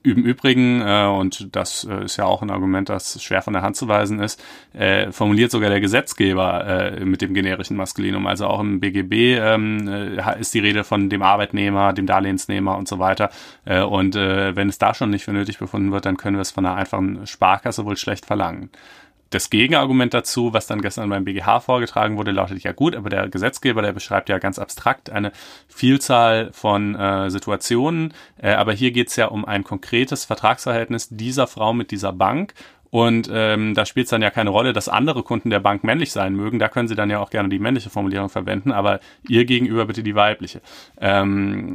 [0.02, 3.62] im Übrigen, äh, und das äh, ist ja auch ein Argument, das schwer von der
[3.62, 8.26] Hand zu weisen ist, äh, formuliert sogar der Gesetzgeber äh, mit dem generischen Maskulinum.
[8.26, 12.88] Also auch im BGB ähm, äh, ist die Rede von dem Arbeitnehmer, dem Darlehensnehmer und
[12.88, 13.30] so weiter.
[13.64, 16.42] Äh, und äh, wenn es da schon nicht für nötig befunden wird, dann können wir
[16.42, 18.70] es von einer einfachen Sparkasse wohl schlecht verlangen
[19.30, 23.28] das Gegenargument dazu, was dann gestern beim BGH vorgetragen wurde, lautet ja gut, aber der
[23.28, 25.32] Gesetzgeber, der beschreibt ja ganz abstrakt eine
[25.68, 31.46] Vielzahl von äh, Situationen, äh, aber hier geht es ja um ein konkretes Vertragsverhältnis dieser
[31.46, 32.54] Frau mit dieser Bank
[32.90, 36.12] und ähm, da spielt es dann ja keine Rolle, dass andere Kunden der Bank männlich
[36.12, 36.58] sein mögen.
[36.58, 40.02] Da können Sie dann ja auch gerne die männliche Formulierung verwenden, aber ihr gegenüber bitte
[40.02, 40.60] die weibliche.
[40.98, 41.74] Ähm,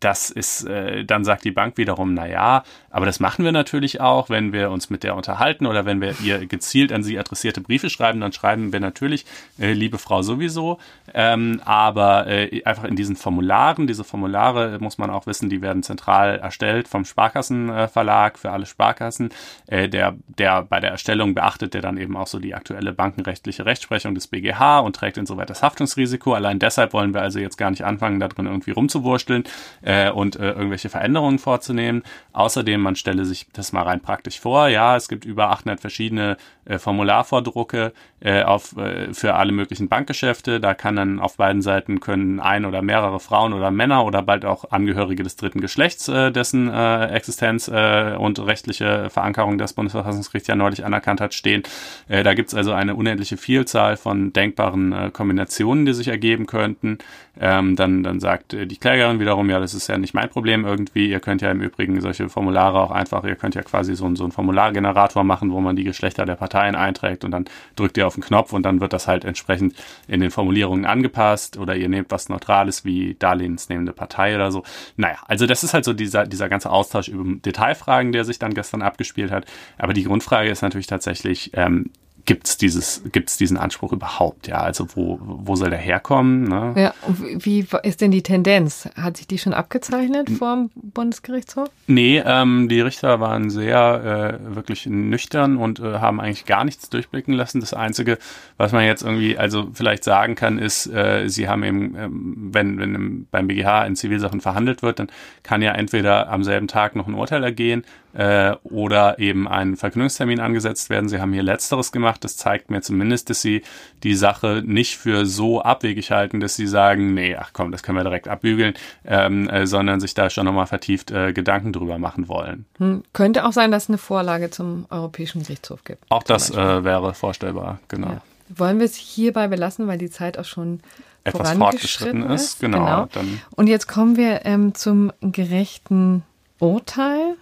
[0.00, 4.00] das ist, äh, dann sagt die Bank wiederum, na ja, aber das machen wir natürlich
[4.00, 7.60] auch, wenn wir uns mit der unterhalten oder wenn wir ihr gezielt an sie adressierte
[7.60, 9.24] Briefe schreiben, dann schreiben wir natürlich,
[9.58, 10.78] äh, liebe Frau sowieso.
[11.14, 15.82] Ähm, aber äh, einfach in diesen Formularen, diese Formulare muss man auch wissen, die werden
[15.82, 19.30] zentral erstellt vom Sparkassenverlag für alle Sparkassen.
[19.66, 23.66] Äh, der, der bei der Erstellung beachtet der dann eben auch so die aktuelle bankenrechtliche
[23.66, 26.34] Rechtsprechung des BGH und trägt insoweit das Haftungsrisiko.
[26.34, 29.44] Allein deshalb wollen wir also jetzt gar nicht anfangen, da drin irgendwie rumzuwursteln
[29.82, 32.02] äh, und äh, irgendwelche Veränderungen vorzunehmen.
[32.32, 36.36] Außerdem, man stelle sich das mal rein praktisch vor, ja, es gibt über 800 verschiedene
[36.64, 40.60] äh, Formularvordrucke äh, auf, äh, für alle möglichen Bankgeschäfte.
[40.60, 44.44] Da kann dann auf beiden Seiten können ein oder mehrere Frauen oder Männer oder bald
[44.44, 50.48] auch Angehörige des dritten Geschlechts, äh, dessen äh, Existenz äh, und rechtliche Verankerung des Bundesverfassungsgerichts
[50.48, 51.62] ja neulich anerkannt hat, stehen.
[52.08, 56.46] Äh, da gibt es also eine unendliche Vielzahl von denkbaren äh, Kombinationen, die sich ergeben
[56.46, 56.98] könnten.
[57.42, 60.66] Ähm, dann, dann sagt äh, die Klägerin wiederum, ja, das ist ja nicht mein Problem
[60.66, 61.08] irgendwie.
[61.08, 64.24] Ihr könnt ja im Übrigen solche Formulare auch einfach, ihr könnt ja quasi so, so
[64.24, 68.14] einen Formulargenerator machen, wo man die Geschlechter der Parteien einträgt und dann drückt ihr auf
[68.14, 69.74] den Knopf und dann wird das halt entsprechend
[70.06, 74.62] in den Formulierungen angepasst oder ihr nehmt was Neutrales wie darlehensnehmende Partei oder so.
[74.96, 78.52] Naja, also das ist halt so dieser, dieser ganze Austausch über Detailfragen, der sich dann
[78.52, 79.46] gestern abgespielt hat.
[79.78, 81.90] Aber die Grundfrage ist natürlich tatsächlich, ähm,
[82.30, 84.46] gibt es dieses, gibt's diesen Anspruch überhaupt?
[84.46, 86.44] Ja, also wo, wo soll der herkommen?
[86.44, 86.74] Ne?
[86.76, 88.88] Ja, wie ist denn die Tendenz?
[88.94, 91.68] Hat sich die schon abgezeichnet vor dem Bundesgerichtshof?
[91.88, 96.88] Nee, ähm, die Richter waren sehr äh, wirklich nüchtern und äh, haben eigentlich gar nichts
[96.88, 97.58] durchblicken lassen.
[97.58, 98.16] Das Einzige,
[98.58, 102.78] was man jetzt irgendwie also vielleicht sagen kann, ist, äh, sie haben eben, ähm, wenn,
[102.78, 105.08] wenn im, beim BGH in Zivilsachen verhandelt wird, dann
[105.42, 110.40] kann ja entweder am selben Tag noch ein Urteil ergehen äh, oder eben ein Verkündungstermin
[110.40, 111.08] angesetzt werden.
[111.08, 112.19] Sie haben hier letzteres gemacht.
[112.24, 113.62] Das zeigt mir zumindest, dass sie
[114.02, 117.98] die Sache nicht für so abwegig halten, dass sie sagen, nee, ach komm, das können
[117.98, 122.28] wir direkt abbügeln, ähm, äh, sondern sich da schon nochmal vertieft äh, Gedanken drüber machen
[122.28, 122.66] wollen.
[122.78, 123.02] Hm.
[123.12, 126.04] Könnte auch sein, dass es eine Vorlage zum Europäischen Gerichtshof gibt.
[126.10, 128.08] Auch das äh, wäre vorstellbar, genau.
[128.08, 128.22] Ja.
[128.48, 130.80] Wollen wir es hierbei belassen, weil die Zeit auch schon
[131.24, 132.42] etwas fortgeschritten ist.
[132.42, 132.60] ist.
[132.60, 133.08] Genau.
[133.12, 133.26] genau.
[133.56, 136.24] Und jetzt kommen wir ähm, zum gerechten
[136.58, 137.36] Urteil.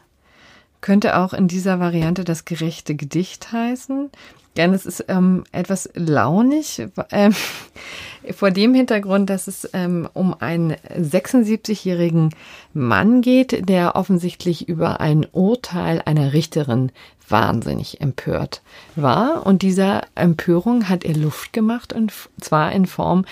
[0.81, 4.11] Könnte auch in dieser Variante das gerechte Gedicht heißen.
[4.59, 7.31] Denn es ist ähm, etwas launig, äh,
[8.33, 12.35] vor dem Hintergrund, dass es ähm, um einen 76-jährigen
[12.75, 16.91] Mann geht, der offensichtlich über ein Urteil einer Richterin
[17.29, 18.63] wahnsinnig empört
[18.97, 19.47] war.
[19.47, 23.25] Und dieser Empörung hat er Luft gemacht, und zwar in Form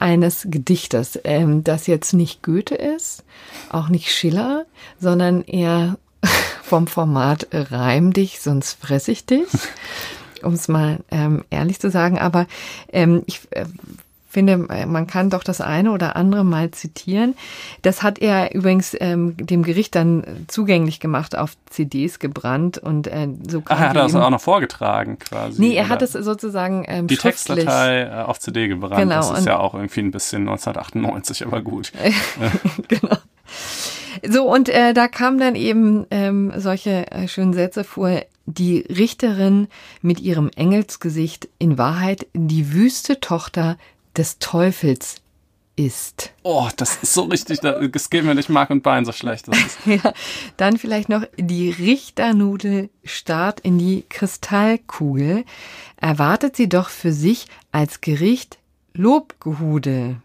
[0.00, 3.22] eines Gedichtes, ähm, das jetzt nicht Goethe ist,
[3.70, 4.66] auch nicht Schiller,
[4.98, 5.98] sondern eher
[6.64, 9.46] vom Format Reim dich, sonst fress ich dich.
[10.44, 12.18] Um es mal ähm, ehrlich zu sagen.
[12.18, 12.46] Aber
[12.92, 13.64] ähm, ich äh,
[14.34, 17.36] finde, man kann doch das eine oder andere mal zitieren.
[17.82, 23.28] Das hat er übrigens ähm, dem Gericht dann zugänglich gemacht, auf CDs gebrannt und äh,
[23.48, 23.62] so.
[23.66, 25.60] Ach, er hat das auch noch vorgetragen quasi.
[25.60, 28.96] Nee, er hat es sozusagen ähm, Die Textdatei äh, auf CD gebrannt.
[28.96, 31.92] Genau, das ist ja auch irgendwie ein bisschen 1998, aber gut.
[32.88, 33.16] genau.
[34.28, 38.20] So, und äh, da kamen dann eben ähm, solche äh, schönen Sätze vor.
[38.46, 39.68] Die Richterin
[40.02, 43.78] mit ihrem Engelsgesicht in Wahrheit die wüste Tochter
[44.16, 45.22] des Teufels
[45.76, 46.32] ist.
[46.42, 49.46] Oh, das ist so richtig, das geht mir nicht Mark und Bein so schlecht.
[49.86, 50.12] ja,
[50.56, 55.44] dann vielleicht noch die Richternudel starrt in die Kristallkugel.
[55.96, 58.58] Erwartet sie doch für sich als Gericht
[58.92, 60.16] Lobgehude.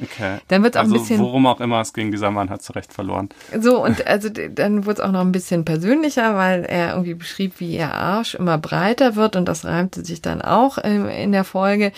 [0.00, 0.38] Okay.
[0.48, 1.20] Dann wird auch also ein bisschen.
[1.20, 3.28] Worum auch immer es ging, dieser Mann hat zu Recht verloren.
[3.58, 7.54] So, und also dann wurde es auch noch ein bisschen persönlicher, weil er irgendwie beschrieb,
[7.58, 11.44] wie ihr Arsch immer breiter wird und das reimte sich dann auch äh, in der
[11.44, 11.92] Folge.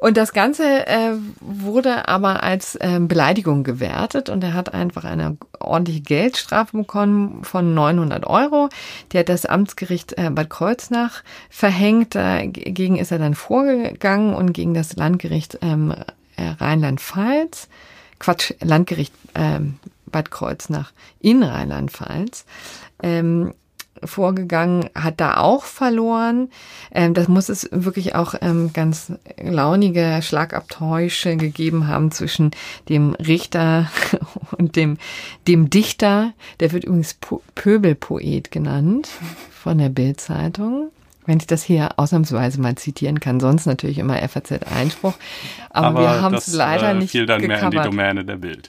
[0.00, 5.36] Und das Ganze äh, wurde aber als äh, Beleidigung gewertet und er hat einfach eine
[5.58, 8.70] ordentliche Geldstrafe bekommen von 900 Euro.
[9.12, 12.14] Die hat das Amtsgericht äh, Bad Kreuznach verhängt.
[12.14, 15.96] Dagegen ist er dann vorgegangen und gegen das Landgericht ähm, äh,
[16.48, 17.68] Rheinland-Pfalz,
[18.18, 22.44] Quatsch, Landgericht ähm, Bad Kreuznach in Rheinland-Pfalz.
[23.02, 23.54] Ähm,
[24.04, 26.48] vorgegangen, hat da auch verloren.
[26.92, 32.50] Ähm, das muss es wirklich auch ähm, ganz launige Schlagabtäusche gegeben haben zwischen
[32.88, 33.90] dem Richter
[34.58, 34.98] und dem,
[35.46, 36.32] dem Dichter.
[36.60, 37.16] Der wird übrigens
[37.54, 39.08] Pöbelpoet genannt
[39.50, 40.90] von der Bildzeitung
[41.30, 43.38] wenn ich das hier ausnahmsweise mal zitieren kann.
[43.38, 45.14] Sonst natürlich immer FAZ-Einspruch.
[45.70, 47.72] Aber, Aber, wir haben es leider äh, nicht fiel dann gecovert.
[47.72, 48.68] mehr in die Domäne der Bild.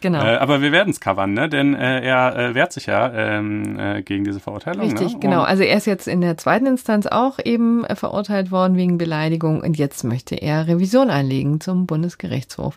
[0.00, 0.24] Genau.
[0.24, 1.48] Äh, aber wir werden es covern, ne?
[1.48, 4.82] Denn äh, er äh, wehrt sich ja ähm, äh, gegen diese Verurteilung.
[4.82, 5.18] Richtig, ne?
[5.20, 5.42] genau.
[5.42, 9.60] Also er ist jetzt in der zweiten Instanz auch eben äh, verurteilt worden wegen Beleidigung
[9.60, 12.76] und jetzt möchte er Revision einlegen zum Bundesgerichtshof,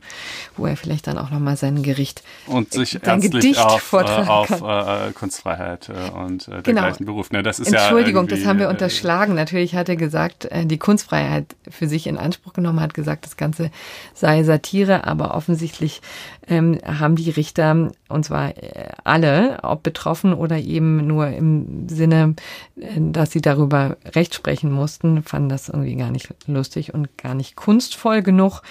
[0.57, 4.49] wo er vielleicht dann auch nochmal sein Gericht und sich sein Gedicht auf, äh, auf
[4.61, 6.63] äh, Kunstfreiheit äh, und äh, genau.
[6.63, 7.33] dergleichen beruft.
[7.33, 7.43] Ne?
[7.43, 9.35] Das ist Entschuldigung, ja das haben wir unterschlagen.
[9.35, 13.37] Natürlich hat er gesagt, äh, die Kunstfreiheit für sich in Anspruch genommen, hat gesagt, das
[13.37, 13.71] Ganze
[14.13, 16.01] sei Satire, aber offensichtlich
[16.47, 22.35] ähm, haben die Richter, und zwar äh, alle, ob betroffen oder eben nur im Sinne,
[22.75, 27.35] äh, dass sie darüber Recht sprechen mussten, fanden das irgendwie gar nicht lustig und gar
[27.35, 28.61] nicht kunstvoll genug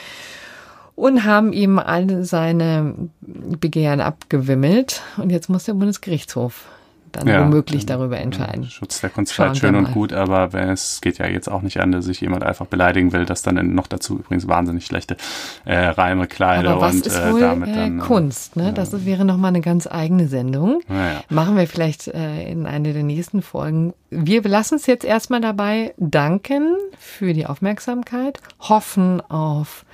[0.95, 5.03] und haben ihm alle seine Begehren abgewimmelt.
[5.17, 6.67] Und jetzt muss der Bundesgerichtshof
[7.13, 8.65] dann ja, womöglich darüber entscheiden.
[8.65, 12.05] Schutz der Kunstfreiheit schön und gut, aber es geht ja jetzt auch nicht an, dass
[12.05, 15.17] sich jemand einfach beleidigen will, dass dann noch dazu übrigens wahnsinnig schlechte
[15.65, 17.99] äh, Reime kleide aber was und ist äh, wohl, damit äh, dann.
[18.01, 18.73] Äh, Kunst, ne?
[18.73, 20.81] Das ist, wäre nochmal eine ganz eigene Sendung.
[20.89, 21.23] Ja.
[21.29, 23.95] Machen wir vielleicht äh, in einer der nächsten Folgen.
[24.11, 29.85] Wir lassen es jetzt erstmal dabei danken für die Aufmerksamkeit, hoffen auf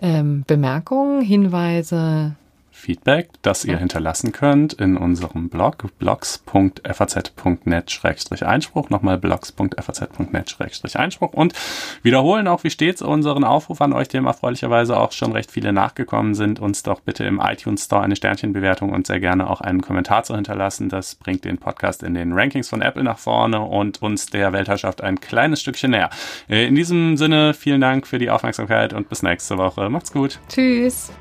[0.00, 2.36] ähm, Bemerkungen, Hinweise,
[2.80, 8.90] Feedback, das ihr hinterlassen könnt in unserem Blog blogs.faz.net-einspruch.
[8.90, 11.54] Nochmal blogs.faz.net-einspruch und
[12.02, 16.34] wiederholen auch wie stets unseren Aufruf an euch, dem erfreulicherweise auch schon recht viele nachgekommen
[16.34, 20.24] sind, uns doch bitte im iTunes Store eine Sternchenbewertung und sehr gerne auch einen Kommentar
[20.24, 20.88] zu hinterlassen.
[20.88, 25.02] Das bringt den Podcast in den Rankings von Apple nach vorne und uns der Weltherrschaft
[25.02, 26.10] ein kleines Stückchen näher.
[26.48, 29.88] Äh, in diesem Sinne vielen Dank für die Aufmerksamkeit und bis nächste Woche.
[29.90, 30.40] Macht's gut.
[30.48, 31.12] Tschüss.